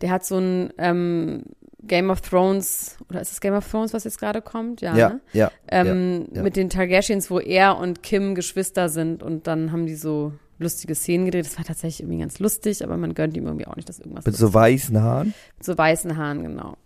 [0.00, 1.44] der hat so ein ähm,
[1.82, 4.80] Game of Thrones, oder ist es Game of Thrones, was jetzt gerade kommt?
[4.80, 4.96] Ja.
[4.96, 5.20] Ja, ne?
[5.32, 5.50] ja.
[5.68, 6.42] ähm, ja.
[6.42, 10.94] mit den Targaryens, wo er und Kim Geschwister sind und dann haben die so lustige
[10.94, 11.46] Szenen gedreht.
[11.46, 14.24] Das war tatsächlich irgendwie ganz lustig, aber man gönnt ihm irgendwie auch nicht, dass irgendwas
[14.24, 15.34] Mit so weißen Haaren.
[15.56, 16.76] mit so weißen Haaren, genau.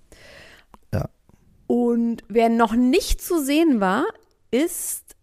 [1.70, 4.04] Und wer noch nicht zu sehen war,
[4.50, 5.14] ist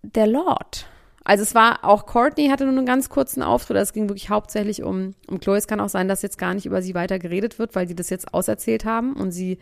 [0.00, 0.86] der Lord.
[1.22, 3.76] Also es war auch Courtney hatte nur einen ganz kurzen Auftritt.
[3.76, 5.58] Es ging wirklich hauptsächlich um, um Chloe.
[5.58, 7.94] Es kann auch sein, dass jetzt gar nicht über sie weiter geredet wird, weil die
[7.94, 9.58] das jetzt auserzählt haben und sie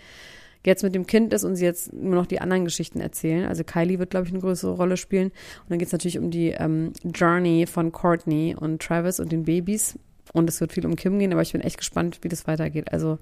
[0.65, 3.49] jetzt mit dem Kind ist und sie jetzt nur noch die anderen Geschichten erzählen.
[3.49, 5.33] Also Kylie wird, glaube ich, eine größere Rolle spielen.
[5.63, 9.47] Und dann geht es natürlich um die ähm, Journey von Courtney und Travis und den
[9.47, 9.99] Babys.
[10.33, 12.93] Und es wird viel um Kim gehen, aber ich bin echt gespannt, wie das weitergeht.
[12.93, 13.19] Also,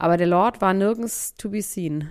[0.00, 2.10] aber der Lord war nirgends to be seen.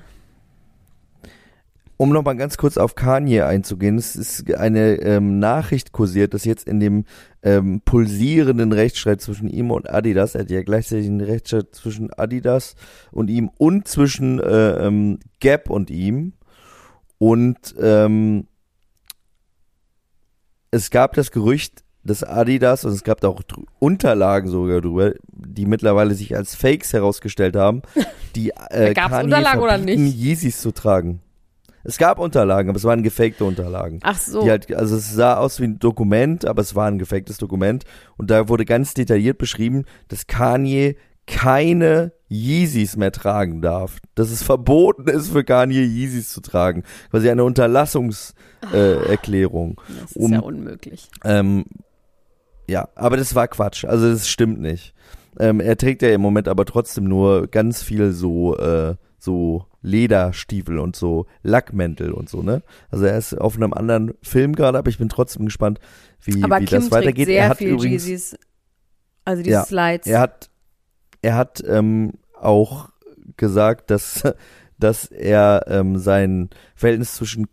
[2.02, 6.66] um nochmal ganz kurz auf Kanye einzugehen, es ist eine ähm, Nachricht kursiert, dass jetzt
[6.66, 7.04] in dem
[7.44, 12.76] ähm, pulsierenden Rechtsstreit zwischen ihm und Adidas, er hat ja gleichzeitig einen Rechtsstreit zwischen Adidas
[13.12, 16.32] und ihm und zwischen äh, ähm, Gap und ihm
[17.18, 18.48] und ähm,
[20.72, 23.41] es gab das Gerücht, dass Adidas und es gab da auch
[23.80, 27.82] Unterlagen sogar drüber, die mittlerweile sich als Fakes herausgestellt haben,
[28.36, 29.99] die äh, Gab's Kanye Unterlagen oder nicht?
[29.99, 31.22] Yeezys zu tragen.
[31.84, 33.99] Es gab Unterlagen, aber es waren gefakte Unterlagen.
[34.03, 34.43] Ach so.
[34.43, 37.86] Die halt, also es sah aus wie ein Dokument, aber es war ein gefaktes Dokument.
[38.18, 43.97] Und da wurde ganz detailliert beschrieben, dass Kanye keine Yeezys mehr tragen darf.
[44.16, 46.84] Dass es verboten ist für Kanye Yeezys zu tragen.
[47.12, 48.74] Quasi eine Unterlassungs-Erklärung.
[48.74, 49.82] Äh, Erklärung.
[50.01, 51.10] das ist um- ja unmöglich.
[51.24, 51.66] Ähm,
[52.70, 53.86] ja, aber das war Quatsch.
[53.86, 54.94] Also das stimmt nicht.
[55.40, 60.80] Ähm, er trägt ja im Moment aber trotzdem nur ganz viel so, äh, so Lederstiefel
[60.80, 62.62] und so Lackmäntel und so, ne?
[62.90, 65.80] Also er ist auf einem anderen Film gerade, aber ich bin trotzdem gespannt,
[66.24, 67.26] wie, Aber wie Kim das trägt weitergeht.
[67.28, 68.38] sehr er hat viel übrigens, Yeezys.
[69.26, 70.08] Also diese Ja, Slides.
[70.08, 70.50] er hat,
[71.22, 72.90] er hat ähm, auch
[73.38, 74.24] gesagt, dass
[74.80, 77.48] dass er ähm, sein Verhältnis zwischen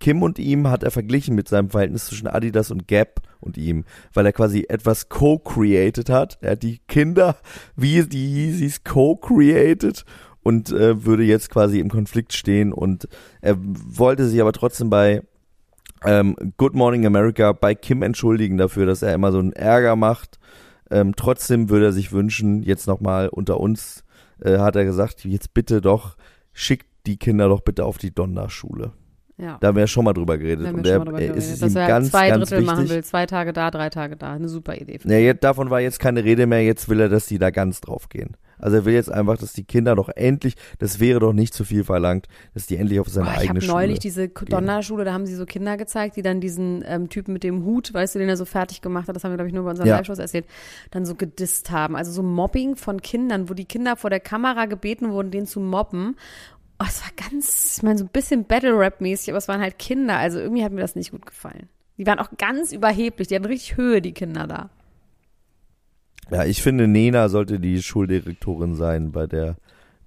[0.00, 3.84] Kim und ihm hat er verglichen mit seinem Verhältnis zwischen Adidas und Gap und ihm,
[4.12, 6.38] weil er quasi etwas co-created hat.
[6.40, 7.36] Er hat die Kinder
[7.76, 10.04] wie die Yeezys co-created
[10.42, 13.08] und äh, würde jetzt quasi im Konflikt stehen und
[13.42, 15.22] er wollte sich aber trotzdem bei
[16.04, 20.38] ähm, Good Morning America bei Kim entschuldigen dafür, dass er immer so einen Ärger macht.
[20.90, 24.02] Ähm, trotzdem würde er sich wünschen, jetzt nochmal unter uns,
[24.42, 26.16] äh, hat er gesagt, jetzt bitte doch,
[26.60, 28.92] schickt die Kinder doch bitte auf die Donnerschule.
[29.38, 29.56] ja.
[29.60, 30.66] Da haben wir ja schon mal drüber geredet.
[30.66, 32.48] Da und er, mal drüber er ist geredet, es dass ihm er ganz, zwei ganz
[32.48, 32.96] Drittel machen wichtig.
[32.96, 33.04] will.
[33.04, 34.32] Zwei Tage da, drei Tage da.
[34.32, 35.00] Eine super Idee.
[35.04, 37.80] Ja, jetzt, davon war jetzt keine Rede mehr, jetzt will er, dass die da ganz
[37.80, 38.36] drauf gehen.
[38.60, 41.64] Also er will jetzt einfach, dass die Kinder doch endlich, das wäre doch nicht zu
[41.64, 45.04] viel verlangt, dass die endlich auf seine Oh, ich eigene habe Schule neulich diese Donnerschule,
[45.04, 48.14] da haben sie so Kinder gezeigt, die dann diesen ähm, Typen mit dem Hut, weißt
[48.14, 49.86] du, den er so fertig gemacht hat, das haben wir, glaube ich, nur bei unseren
[49.88, 49.96] Ja.
[49.96, 50.46] Live-Shows erzählt,
[50.90, 51.96] dann so gedisst haben.
[51.96, 55.60] Also so Mobbing von Kindern, wo die Kinder vor der Kamera gebeten wurden, den zu
[55.60, 56.16] mobben.
[56.78, 60.16] Oh, es war ganz, ich meine, so ein bisschen Battle-Rap-mäßig, aber es waren halt Kinder,
[60.16, 61.68] also irgendwie hat mir das nicht gut gefallen.
[61.98, 64.70] Die waren auch ganz überheblich, die hatten richtig Höhe, die Kinder da.
[66.30, 69.56] Ja, ich finde, Nena sollte die Schuldirektorin sein bei der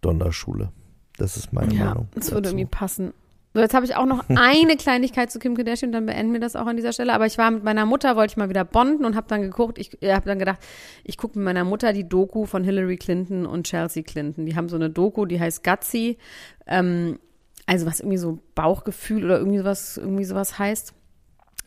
[0.02, 0.72] Donnerschule.
[1.18, 2.08] Das ist meine Ja, Meinung.
[2.16, 2.56] das würde dazu.
[2.56, 3.14] irgendwie passen.
[3.56, 6.56] So, jetzt habe ich auch noch eine Kleinigkeit zu Kim Kardashian, dann beenden wir das
[6.56, 7.14] auch an dieser Stelle.
[7.14, 9.78] Aber ich war mit meiner Mutter, wollte ich mal wieder bonden und habe dann geguckt,
[9.78, 10.58] ich äh, habe dann gedacht,
[11.04, 14.46] ich gucke mit meiner Mutter die Doku von Hillary Clinton und Chelsea Clinton.
[14.48, 16.18] Die haben so eine Doku, die heißt Gutsy.
[16.66, 17.20] Ähm,
[17.68, 20.94] also was irgendwie so Bauchgefühl oder irgendwie sowas, irgendwie sowas heißt.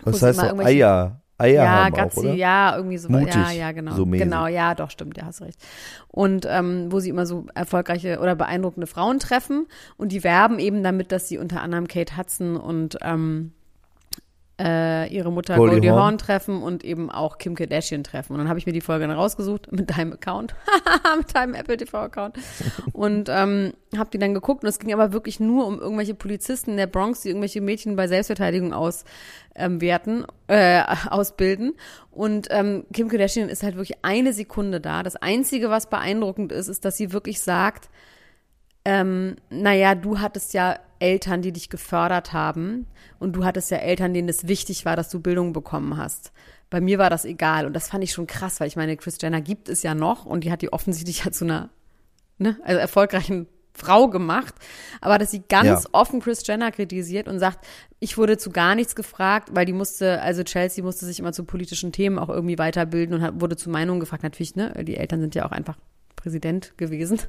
[0.02, 1.22] Was Muss heißt so Eier?
[1.38, 2.34] Eier ja, haben Gutsy, auch, oder?
[2.34, 3.08] ja, irgendwie so.
[3.10, 3.94] Mutig, ja, ja, genau.
[3.94, 4.24] so mäßig.
[4.24, 5.58] genau, ja, doch, stimmt, ja, hast recht.
[6.08, 9.66] Und ähm, wo sie immer so erfolgreiche oder beeindruckende Frauen treffen
[9.96, 13.52] und die werben eben damit, dass sie unter anderem Kate Hudson und ähm,
[14.58, 16.00] äh, ihre Mutter Goldie Goldie, Hawn.
[16.00, 18.32] Hawn treffen und eben auch Kim Kardashian treffen.
[18.32, 20.54] Und dann habe ich mir die Folge dann rausgesucht mit deinem Account,
[21.18, 22.38] mit deinem Apple TV-Account
[22.92, 26.70] und ähm, habe die dann geguckt und es ging aber wirklich nur um irgendwelche Polizisten
[26.70, 29.04] in der Bronx, die irgendwelche Mädchen bei Selbstverteidigung aus
[29.54, 31.74] ähm, werten, äh, ausbilden.
[32.10, 35.02] Und ähm, Kim Kardashian ist halt wirklich eine Sekunde da.
[35.02, 37.90] Das Einzige, was beeindruckend ist, ist, dass sie wirklich sagt,
[38.86, 42.86] ähm, naja, du hattest ja Eltern, die dich gefördert haben
[43.18, 46.32] und du hattest ja Eltern, denen es wichtig war, dass du Bildung bekommen hast.
[46.70, 49.18] Bei mir war das egal und das fand ich schon krass, weil ich meine, Chris
[49.20, 51.70] Jenner gibt es ja noch und die hat die offensichtlich ja zu einer
[52.38, 54.54] ne, also erfolgreichen Frau gemacht,
[55.02, 55.90] aber dass sie ganz Ja.
[55.92, 57.66] offen Chris Jenner kritisiert und sagt,
[58.00, 61.44] ich wurde zu gar nichts gefragt, weil die musste, also Chelsea musste sich immer zu
[61.44, 64.22] politischen Themen auch irgendwie weiterbilden und hat, wurde zu Meinungen gefragt.
[64.22, 65.76] Natürlich, ne, die Eltern sind ja auch einfach
[66.16, 67.20] Präsident gewesen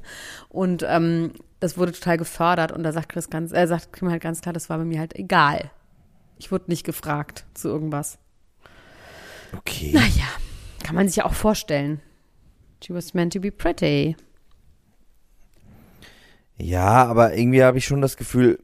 [0.48, 4.22] und ähm, das wurde total gefördert und da sagt Chris ganz, äh, sagt Kim halt
[4.22, 5.70] ganz klar, das war bei mir halt egal.
[6.38, 8.18] Ich wurde nicht gefragt zu irgendwas.
[9.56, 9.92] Okay.
[9.92, 10.28] Naja,
[10.84, 12.00] kann man sich ja auch vorstellen.
[12.82, 14.16] She was meant to be pretty.
[16.56, 18.58] Ja, aber irgendwie habe ich schon das Gefühl,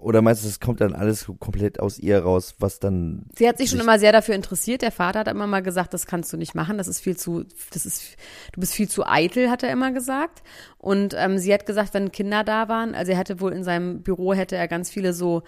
[0.00, 3.26] oder meinst du, es kommt dann alles komplett aus ihr raus, was dann.
[3.36, 4.82] Sie hat sich schon immer sehr dafür interessiert.
[4.82, 6.78] Der Vater hat immer mal gesagt, das kannst du nicht machen.
[6.78, 8.16] Das ist viel zu, das ist,
[8.52, 10.42] du bist viel zu eitel, hat er immer gesagt.
[10.78, 14.02] Und ähm, sie hat gesagt, wenn Kinder da waren, also er hatte wohl in seinem
[14.02, 15.42] Büro hätte er ganz viele so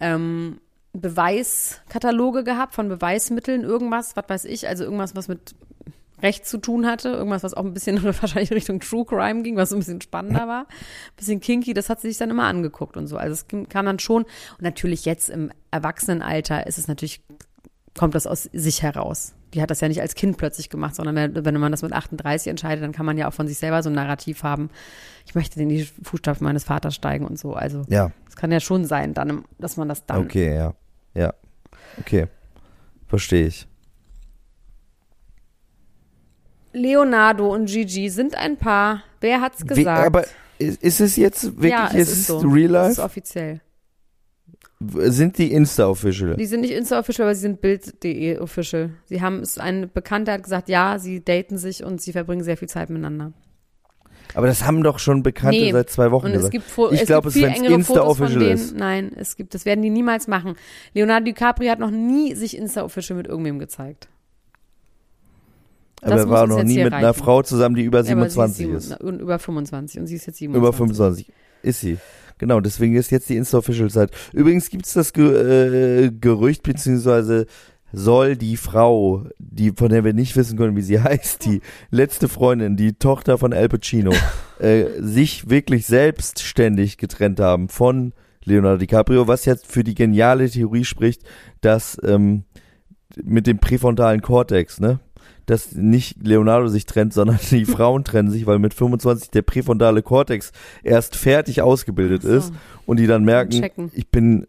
[0.00, 0.60] ähm,
[0.92, 5.54] Beweiskataloge gehabt von Beweismitteln, irgendwas, was weiß ich, also irgendwas, was mit
[6.22, 9.70] Recht zu tun hatte, irgendwas, was auch ein bisschen wahrscheinlich Richtung True Crime ging, was
[9.70, 12.96] so ein bisschen spannender war, ein bisschen kinky, das hat sie sich dann immer angeguckt
[12.96, 13.16] und so.
[13.16, 17.22] Also es kam dann schon und natürlich jetzt im Erwachsenenalter ist es natürlich
[17.96, 19.34] kommt das aus sich heraus.
[19.54, 22.48] die hat das ja nicht als Kind plötzlich gemacht, sondern wenn, man das mit 38
[22.48, 24.68] entscheidet, dann kann man ja auch von sich selber so ein Narrativ haben.
[25.24, 27.54] Ich möchte in die Fußstapfen meines Vaters steigen und so.
[27.54, 30.18] Also Ja, es kann ja schon sein, dann, dass man das dann.
[30.26, 30.74] okay, ja.
[31.14, 31.32] Ja.
[31.98, 32.26] Okay.
[33.08, 33.66] Verstehe ich.
[36.76, 39.02] Leonardo und Gigi sind ein Paar.
[39.20, 40.06] Wer hat's gesagt?
[40.06, 40.24] aber
[40.58, 42.38] ist, ist es jetzt wirklich, ja, ist es ist so.
[42.40, 43.02] real Das ist life?
[43.06, 43.60] offiziell.
[44.80, 46.36] Sind die Insta-Official?
[46.36, 48.90] Die sind nicht Insta-official, aber sie sind Bild.de official.
[49.06, 52.58] Sie haben es, ein Bekannter hat gesagt, ja, sie daten sich und sie verbringen sehr
[52.58, 53.32] viel Zeit miteinander.
[54.34, 55.72] Aber das haben doch schon Bekannte Nee.
[55.72, 56.52] seit zwei Wochen Und es gesagt.
[56.52, 58.52] gibt, Fo ich es glaube, gibt es viel wenn es engere Fotos von Insta-Official denen.
[58.54, 58.76] ist.
[58.76, 60.56] Nein, es gibt, das werden die niemals machen.
[60.92, 64.08] Leonardo DiCaprio hat noch nie sich Insta-official mit irgendwem gezeigt.
[66.02, 67.18] Aber er war noch nie mit einer reichen.
[67.22, 69.00] Frau zusammen, die über Ja, aber sie 27 sieben- ist.
[69.00, 70.58] Und über 25 und sie ist jetzt 27.
[70.62, 71.32] Über 25
[71.62, 71.98] ist sie.
[72.38, 74.10] Genau, deswegen ist jetzt die Insta-Official-Zeit.
[74.32, 77.46] Übrigens gibt's das Ge äh, Gerücht, beziehungsweise
[77.92, 82.28] soll die Frau, die von der wir nicht wissen können, wie sie heißt, die letzte
[82.28, 84.12] Freundin, die Tochter von Al Pacino,
[84.58, 88.12] äh, sich wirklich selbstständig getrennt haben von
[88.44, 91.22] Leonardo DiCaprio, was jetzt für die geniale Theorie spricht,
[91.62, 92.44] dass ähm,
[93.22, 95.00] mit dem präfrontalen Kortex, ne?
[95.46, 100.02] Dass nicht Leonardo sich trennt, sondern die Frauen trennen sich, weil mit 25 der präfrontale
[100.02, 102.28] Kortex erst fertig ausgebildet so.
[102.28, 102.52] ist
[102.84, 103.90] und die dann merken, Checken.
[103.94, 104.46] ich bin,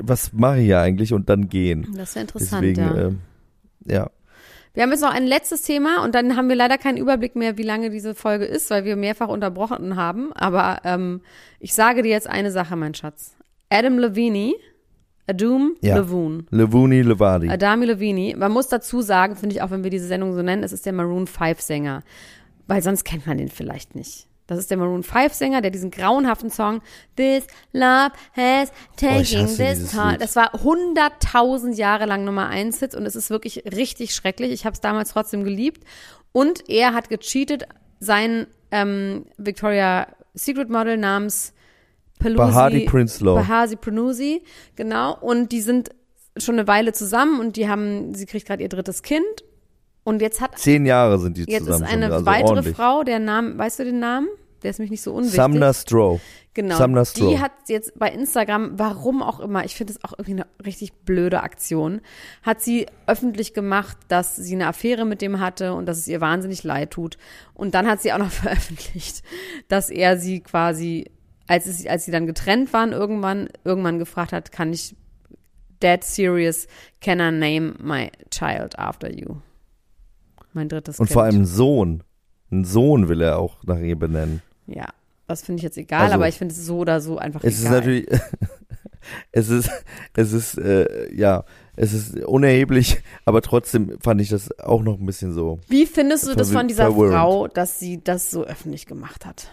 [0.00, 1.86] was mache ich hier eigentlich und dann gehen.
[1.96, 3.08] Das ja interessant, Deswegen, ja.
[3.08, 3.18] ähm,
[3.84, 4.10] ja.
[4.74, 7.58] Wir haben jetzt noch ein letztes Thema und dann haben wir leider keinen Überblick mehr,
[7.58, 10.32] wie lange diese Folge ist, weil wir mehrfach unterbrochen haben.
[10.34, 11.20] Aber ähm,
[11.58, 13.34] ich sage dir jetzt eine Sache, mein Schatz.
[13.70, 14.54] Adam Levine,
[15.28, 15.96] Adum Ja.
[15.96, 16.44] Levune.
[16.50, 17.48] Levuni Levadi.
[17.48, 18.34] Adami Levini.
[18.36, 20.86] Man muss dazu sagen, finde ich auch, wenn wir diese Sendung so nennen, es ist
[20.86, 22.02] der Maroon 5 Sänger.
[22.66, 24.26] Weil sonst kennt man den vielleicht nicht.
[24.46, 26.80] Das ist der Maroon 5 Sänger, der diesen grauenhaften Song
[27.16, 30.16] This Love Has Oh, Taken hasse This Time.
[30.18, 34.50] Das war hunderttausend Jahre lang Nummer 1 Hit und es ist wirklich richtig schrecklich.
[34.52, 35.84] Ich habe es damals trotzdem geliebt.
[36.32, 37.64] Und er hat gecheatet,
[38.00, 41.52] sein ähm, Victoria Secret Model namens
[42.18, 43.34] Pelusi, Bahati Prinsloo.
[43.34, 44.42] Bahasi Pranusi,
[44.76, 45.16] genau.
[45.20, 45.90] Und die sind
[46.36, 49.24] schon eine Weile zusammen und die haben, sie kriegt gerade ihr drittes Kind.
[50.04, 52.76] Und jetzt hat, Zehn Jahre sind die jetzt zusammen ist eine also weitere ordentlich.
[52.76, 54.28] Frau, der Name, weißt du den Namen?
[54.62, 55.40] Der ist mich nicht so unwichtig.
[55.40, 56.20] Sumner Stroh.
[56.54, 56.76] Genau.
[56.76, 57.30] Sumner Stroh.
[57.30, 60.92] Die hat jetzt bei Instagram, warum auch immer, ich finde es auch irgendwie eine richtig
[61.04, 62.00] blöde Aktion,
[62.42, 66.20] hat sie öffentlich gemacht, dass sie eine Affäre mit dem hatte und dass es ihr
[66.20, 67.18] wahnsinnig leid tut.
[67.54, 69.22] Und dann hat sie auch noch veröffentlicht,
[69.68, 71.10] dass er sie quasi,
[71.48, 74.94] als, es, als sie dann getrennt waren, irgendwann, irgendwann gefragt hat, kann ich
[75.82, 76.66] dead serious,
[77.00, 79.36] can I name my child after you?
[80.52, 81.14] Mein drittes Und Kind.
[81.14, 82.02] vor allem Sohn.
[82.50, 84.42] Einen Sohn will er auch nach ihr benennen.
[84.66, 84.88] Ja,
[85.26, 87.54] das finde ich jetzt egal, Also, aber ich finde es so oder so einfach Es
[87.58, 87.72] ist egal.
[87.78, 88.06] natürlich,
[89.32, 89.70] es ist,
[90.16, 91.44] es ist, äh, ja,
[91.76, 95.60] es ist unerheblich, aber trotzdem fand ich das auch noch ein bisschen so.
[95.68, 97.14] Wie findest du das von dieser verwirrend.
[97.14, 99.50] Frau, dass sie das so öffentlich gemacht hat?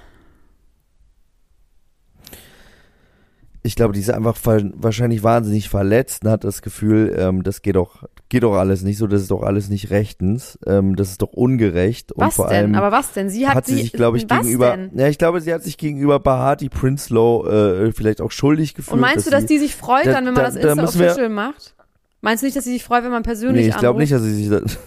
[3.66, 7.76] Ich glaube, die ist einfach wahrscheinlich wahnsinnig verletzt und hat das Gefühl, ähm, das geht
[7.76, 11.22] doch, geht doch alles nicht so, das ist doch alles nicht rechtens, ähm, das ist
[11.24, 12.58] doch ungerecht und Was vor denn?
[12.58, 13.30] allem Aber was denn?
[13.30, 14.92] Sie hat, hat sie sich, glaube ich, gegenüber, Denn?
[14.94, 18.94] ja, ich glaube, sie hat sich gegenüber Bahati Prinsloo äh, vielleicht auch schuldig gefühlt.
[18.94, 20.70] Und meinst du, dass sie, die sich freut, Da- dann, wenn man das da wir-
[20.84, 21.74] Insta-Official macht?
[22.22, 24.22] Meinst du nicht, dass sie sich freut, wenn man persönlich Nee, ich glaube nicht, dass
[24.22, 24.78] sie sich das,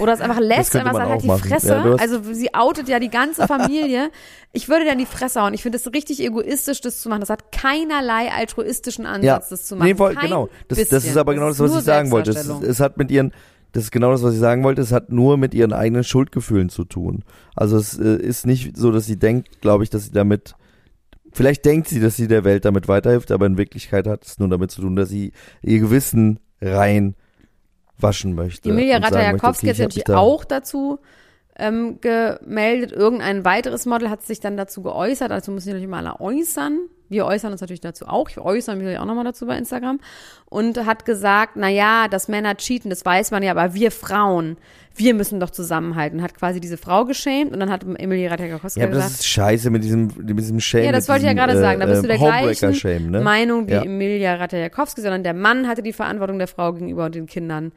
[0.00, 1.28] Oder es einfach lässt, einfach sagt, halt die.
[1.28, 1.68] Fresse.
[1.68, 4.10] Ja, also sie outet ja die ganze Familie.
[4.52, 5.54] ich würde dann die Fresse hauen.
[5.54, 7.20] Ich finde es richtig egoistisch, das zu machen.
[7.20, 9.88] Das hat keinerlei altruistischen Ansatz, ja, das zu machen.
[9.88, 10.48] nee, voll, Kein genau.
[10.68, 12.30] Das, das ist aber genau das, was nur ich sagen wollte.
[12.30, 13.32] Es, es hat mit ihren,
[13.72, 14.82] das ist genau das, was ich sagen wollte.
[14.82, 17.24] Es hat nur mit ihren eigenen Schuldgefühlen zu tun.
[17.54, 20.54] Also es äh, ist nicht so, dass sie denkt, glaube ich, dass sie damit
[21.34, 24.48] Vielleicht denkt sie, dass sie der Welt damit weiterhilft, aber in Wirklichkeit hat es nur
[24.48, 25.32] damit zu tun, dass sie
[25.62, 27.16] ihr Gewissen rein
[27.98, 28.70] waschen möchte.
[28.70, 30.98] Emilia Ratajkowski hat mich natürlich auch dazu
[31.56, 32.92] ähm, gemeldet.
[32.92, 35.30] Irgendein weiteres Model hat sich dann dazu geäußert.
[35.30, 36.78] Also müssen sich natürlich mal alle äußern.
[37.08, 38.28] Wir äußern uns natürlich dazu auch.
[38.30, 40.00] Ich äußere mich auch nochmal dazu bei Instagram.
[40.46, 44.56] Und hat gesagt, na ja, dass Männer cheaten, das weiß man ja, aber wir Frauen,
[44.96, 46.22] wir müssen doch zusammenhalten.
[46.22, 49.26] Hat quasi diese Frau geschämt und dann hat Emilia Ratajkowski Ja, aber das gesagt, ist
[49.28, 50.84] scheiße mit diesem, mit diesem Shame.
[50.84, 51.80] ja, das wollte ich ja diesem, gerade sagen.
[51.80, 53.20] Da bist du der Homebreaker gleichen Shame, ne?
[53.20, 53.82] Meinung wie Ja.
[53.82, 57.72] Emilia Ratajkowski, sondern der Mann hatte die Verantwortung der Frau gegenüber den Kindern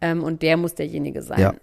[0.00, 1.40] ähm, und der muss derjenige sein.
[1.40, 1.54] Ja.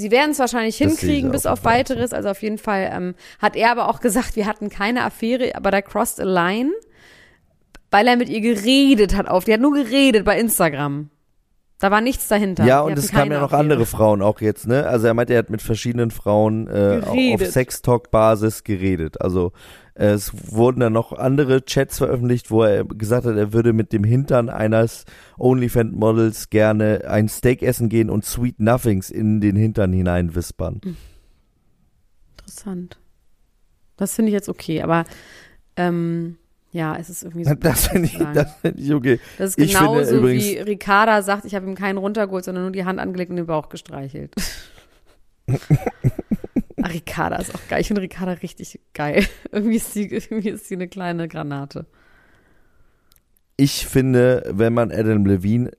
[0.00, 2.12] Sie werden es wahrscheinlich hinkriegen bis auf weiteres.
[2.12, 5.70] Also auf jeden Fall ähm, hat er aber auch gesagt, wir hatten keine Affäre, aber
[5.70, 6.70] da crossed a line,
[7.90, 9.44] weil er mit ihr geredet hat auf.
[9.44, 11.10] Die hat nur geredet bei Instagram.
[11.80, 12.66] Da war nichts dahinter.
[12.66, 13.60] Ja, und es kamen ja noch Affäre.
[13.60, 14.86] andere Frauen auch jetzt, ne?
[14.86, 17.42] Also er meinte, er hat mit verschiedenen Frauen äh, auf.
[17.42, 19.20] Sextalk-Basis geredet.
[19.20, 19.52] Also
[20.02, 24.02] Es wurden dann noch andere Chats veröffentlicht, wo er gesagt hat, er würde mit dem
[24.02, 25.04] Hintern eines
[25.38, 30.80] OnlyFans-Models gerne ein Steak essen gehen und Sweet Nothings in den Hintern hineinwispern.
[32.38, 32.98] Interessant.
[33.98, 35.04] Das finde ich jetzt okay, aber
[35.76, 36.38] ähm,
[36.72, 37.54] ja, es ist irgendwie so.
[37.54, 39.20] Das finde ich, das find ich okay.
[39.36, 42.86] Das ist genauso übrigens- wie Ricarda sagt, ich habe ihm keinen runtergeholt, sondern nur die
[42.86, 44.34] Hand angelegt und den Bauch gestreichelt.
[46.84, 47.80] Ricarda ist auch geil.
[47.80, 49.26] Ich finde Ricarda richtig geil.
[49.52, 51.86] Irgendwie ist sie, irgendwie ist sie eine kleine Granate.
[53.56, 55.70] ich finde, wenn man Adam Levine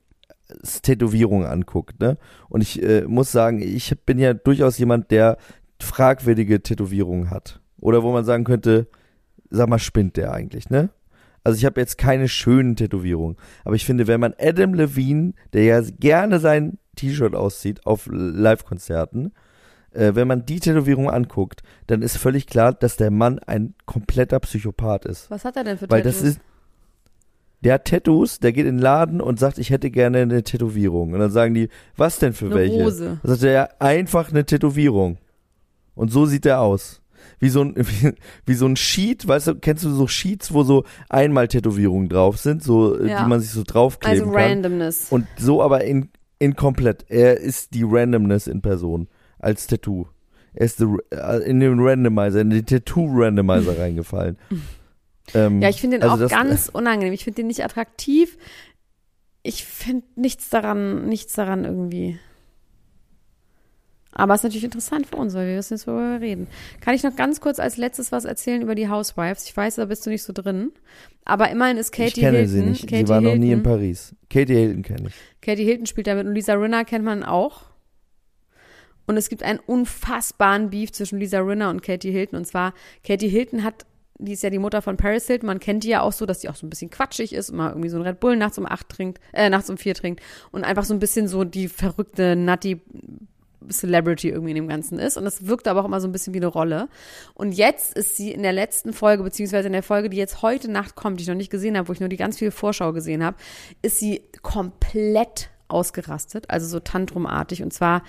[0.82, 2.18] Tätowierungen anguckt, ne?
[2.48, 5.38] Und ich äh, muss sagen, ich bin ja durchaus jemand, der
[5.80, 7.60] fragwürdige Tätowierungen hat.
[7.80, 8.86] Oder wo man sagen könnte,
[9.50, 10.90] sag mal, spinnt der eigentlich, ne?
[11.44, 13.36] Also ich habe jetzt keine schönen Tätowierungen.
[13.64, 19.32] Aber ich finde, wenn man Adam Levine, der ja gerne sein T-Shirt auszieht auf Live-Konzerten,
[19.94, 24.40] äh, wenn man die Tätowierung anguckt, dann ist völlig klar, dass der Mann ein kompletter
[24.40, 25.30] Psychopath ist.
[25.30, 26.20] Was hat er denn für Weil Tattoos?
[26.22, 26.40] das ist,
[27.62, 31.12] der hat Tattoos, der geht in den Laden und sagt, ich hätte gerne eine Tätowierung.
[31.12, 32.82] Und dann sagen die, was denn für Eine welche?
[32.82, 33.18] Rose.
[33.22, 35.18] Dann sagt er, ja, einfach eine Tätowierung.
[35.94, 37.00] Und so sieht er aus.
[37.38, 38.14] Wie so ein, wie,
[38.46, 42.38] wie so ein Sheet, weißt du, kennst du so Sheets, wo so einmal Tätowierungen drauf
[42.38, 43.22] sind, so, äh, Ja.
[43.22, 44.42] die man sich so draufkleben Also kann.
[44.42, 45.06] Randomness.
[45.10, 46.08] Und so aber in,
[46.40, 47.04] in komplett.
[47.10, 49.06] Er ist die Randomness in Person.
[49.42, 50.06] Als Tattoo.
[50.54, 54.38] Er ist äh, in den Randomizer, in den Tattoo-Randomizer reingefallen.
[55.34, 57.12] Ähm, Ja, ich finde den also auch das- ganz unangenehm.
[57.12, 58.38] Ich finde den nicht attraktiv.
[59.42, 62.18] Ich finde nichts daran, nichts daran irgendwie.
[64.14, 66.46] Aber es ist natürlich interessant für uns, weil wir wissen jetzt, worüber wir reden.
[66.82, 69.46] Kann ich noch ganz kurz als letztes was erzählen über die Housewives?
[69.46, 70.70] Ich weiß, da bist du nicht so drin.
[71.24, 72.52] Aber immerhin ist Katie ich kenne Hilton.
[72.52, 72.82] sie nicht.
[72.88, 74.14] Katie sie war noch nie in Hilton, Paris.
[74.28, 75.14] Katie Hilton kenne ich.
[75.40, 77.62] Katie Hilton spielt damit und Lisa Rinna kennt man auch.
[79.06, 82.38] Und es gibt einen unfassbaren Beef zwischen Lisa Rinna und Katie Hilton.
[82.38, 82.74] Und zwar,
[83.04, 83.86] Katie Hilton hat,
[84.18, 85.46] die ist ja die Mutter von Paris Hilton.
[85.46, 87.56] Man kennt die ja auch so, dass die auch so ein bisschen quatschig ist und
[87.56, 90.22] mal irgendwie so ein Red Bull nachts um acht trinkt, äh, nachts um vier trinkt
[90.52, 92.80] und einfach so ein bisschen so die verrückte, nutty
[93.70, 95.16] Celebrity irgendwie in dem Ganzen ist.
[95.16, 96.88] Und das wirkt aber auch immer so ein bisschen wie eine Rolle.
[97.34, 100.70] Und jetzt ist sie in der letzten Folge, beziehungsweise in der Folge, die jetzt heute
[100.70, 102.92] Nacht kommt, die ich noch nicht gesehen habe, wo ich nur die ganz viele Vorschau
[102.92, 103.36] gesehen habe,
[103.82, 107.62] ist sie komplett ausgerastet, also so tantrumartig.
[107.62, 108.02] Und zwar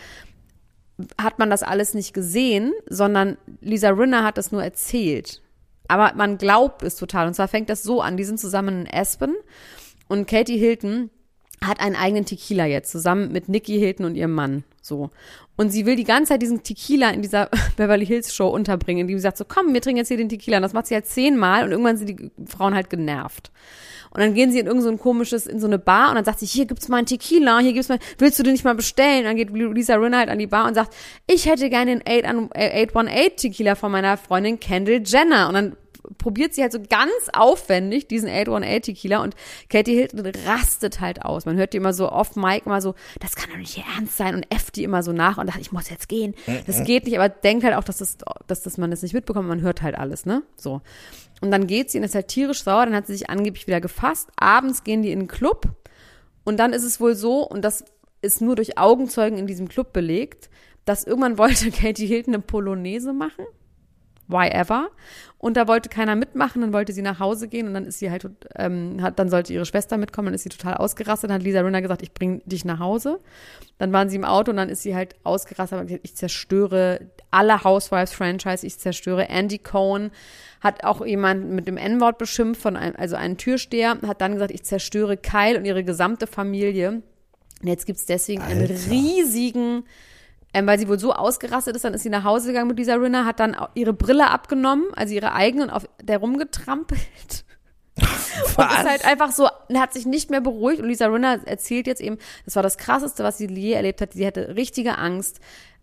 [1.22, 5.41] hat man das alles nicht gesehen, sondern Lisa Rinna hat das nur erzählt.
[5.88, 7.28] Aber man glaubt es total.
[7.28, 9.36] Und zwar fängt das so an, die sind zusammen in Aspen
[10.08, 11.10] und Katie Hilton
[11.62, 14.64] hat einen eigenen Tequila jetzt, zusammen mit Nikki Hilton und ihrem Mann.
[14.82, 15.10] So.
[15.56, 19.20] Und sie will die ganze Zeit diesen Tequila in dieser Beverly Hills Show unterbringen, sie
[19.20, 20.58] sagt so, komm, wir trinken jetzt hier den Tequila.
[20.58, 23.51] Und das macht sie halt zehnmal und irgendwann sind die Frauen halt genervt.
[24.14, 26.26] Und dann gehen sie in irgend so ein komisches, in so eine Bar und dann
[26.26, 28.76] sagt sie, hier gibt's mal einen Tequila, hier gibt's mal, willst du den nicht mal
[28.76, 29.20] bestellen?
[29.20, 30.93] Und dann geht Lisa Rinna halt an die Bar und sagt,
[31.26, 35.47] ich hätte gerne den 818 Tequila von meiner Freundin Kendall Jenner.
[35.47, 35.76] Und dann
[36.18, 39.36] probiert sie halt so ganz aufwendig diesen 818 Tequila und
[39.70, 41.45] Katie Hilton rastet halt aus.
[41.45, 44.18] Man hört die immer so off Mic immer so, das kann doch nicht ihr ernst
[44.18, 46.36] sein und F die immer so nach und dachte, ich muss jetzt gehen.
[46.68, 49.47] Das geht nicht, aber denkt halt auch, dass das, dass, dass man das nicht mitbekommt.
[49.47, 50.43] Man hört halt alles, ne?
[50.55, 50.82] So.
[51.44, 53.82] Und dann geht sie und ist halt tierisch sauer, dann hat sie sich angeblich wieder
[53.82, 54.30] gefasst.
[54.38, 55.68] Abends gehen die in den Club
[56.46, 57.84] und dann ist es wohl so, und das
[58.22, 60.50] ist nur durch Augenzeugen in diesem Club belegt,
[60.86, 63.46] dass irgendwann wollte Katie Hilton eine Polonaise machen.
[64.30, 64.89] Why ever?
[65.44, 68.10] Und da wollte keiner mitmachen, dann wollte sie nach Hause gehen und dann ist sie
[68.10, 68.26] halt,
[68.56, 71.60] ähm, hat, dann sollte ihre Schwester mitkommen, dann ist sie total ausgerastet, dann hat Lisa
[71.60, 73.20] Rinna gesagt, ich bring dich nach Hause.
[73.78, 77.02] Dann waren sie im Auto und dann ist sie halt ausgerastet, aber gesagt, ich zerstöre
[77.30, 80.12] alle Housewives-Franchise, ich zerstöre Andy Cohen,
[80.62, 84.52] hat auch jemand mit dem N-Wort beschimpft, von einem, also einen Türsteher, hat dann gesagt,
[84.52, 87.02] ich zerstöre Kyle und ihre gesamte Familie.
[87.62, 88.76] Und jetzt gibt's deswegen einen Alter.
[88.89, 89.84] riesigen,
[90.54, 93.01] ähm, weil sie wohl so ausgerastet ist, dann ist sie nach Hause gegangen mit dieser
[93.01, 97.45] Rinna, hat dann ihre Brille abgenommen, also ihre eigene und auf der rumgetrampelt.
[98.58, 100.82] Und ist halt einfach so, hat sich nicht mehr beruhigt.
[100.82, 104.14] Und Lisa Rinna erzählt jetzt eben, das war das Krasseste, was sie je erlebt hat.
[104.14, 105.39] Sie hatte richtige Angst.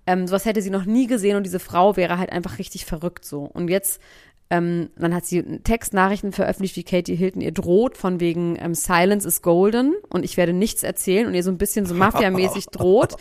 [0.07, 3.25] Ähm, sowas hätte sie noch nie gesehen und diese Frau wäre halt einfach richtig verrückt
[3.25, 3.43] so.
[3.45, 4.01] Und jetzt,
[4.49, 9.29] ähm, dann hat sie Textnachrichten veröffentlicht, wie Katie Hilton ihr droht, von wegen ähm, Silence
[9.29, 13.15] is golden und ich werde nichts erzählen und ihr so ein bisschen so mafiamäßig droht.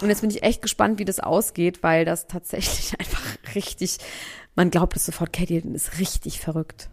[0.00, 3.22] Und jetzt bin ich echt gespannt, wie das ausgeht, weil das tatsächlich einfach
[3.54, 3.98] richtig,
[4.54, 6.88] man glaubt es sofort, Katie Hilton ist richtig verrückt.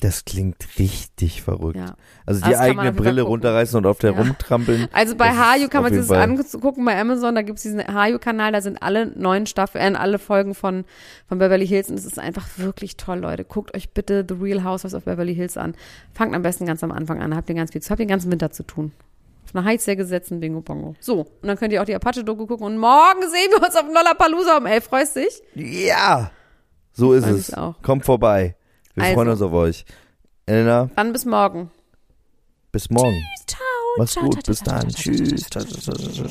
[0.00, 1.76] Das klingt richtig verrückt.
[1.76, 1.94] Ja.
[2.26, 4.18] Also Das die man auf eigene Brille runterreißen und auf der Ja.
[4.18, 4.88] rumtrampeln.
[4.92, 8.50] Also bei Das Hayu kann man sich das angucken bei Amazon, da gibt's diesen Hayu-Kanal,
[8.50, 10.84] da sind alle neuen Staffeln, äh, alle Folgen von,
[11.28, 13.44] von Beverly Hills und es ist einfach wirklich toll, Leute.
[13.44, 15.76] Guckt euch bitte The Real Housewives of Beverly Hills an.
[16.12, 18.50] Fangt am besten ganz am Anfang an, habt ihr ganz viel, habt den ganzen Winter
[18.50, 18.90] zu tun.
[19.44, 20.94] Auf einer Heizsäge setzen, Bingo Bongo.
[21.00, 23.84] So, und dann könnt ihr auch die Apache-Doku gucken und morgen sehen wir uns auf
[23.86, 24.84] Lollapalooza um elf.
[24.84, 25.42] Freust dich?
[25.54, 26.30] Ja!
[26.92, 27.48] So ist Weiß es.
[27.50, 27.74] ich auch.
[27.82, 28.54] Kommt vorbei.
[28.94, 29.14] Wir Also.
[29.14, 29.84] freuen uns auf euch.
[30.46, 31.70] Elena, Dann bis morgen.
[32.70, 33.20] bis morgen.
[33.46, 33.60] Ciao.
[33.98, 34.34] Mach's ciao, gut.
[34.34, 34.90] ciao, Bis ciao, dann.
[34.90, 35.50] ciao, ciao, ciao, Tschüss.
[35.50, 36.26] ciao, ciao, ciao, ciao.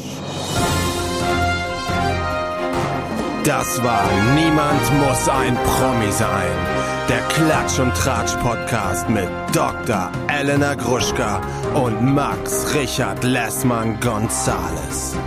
[3.43, 6.80] Das war Niemand muss ein Promi sein.
[7.11, 10.09] Der Klatsch und Tratsch Podcast mit Dr.
[10.29, 11.41] Elena Gruschka
[11.73, 15.17] und Max Richard Lessmann Gonzales.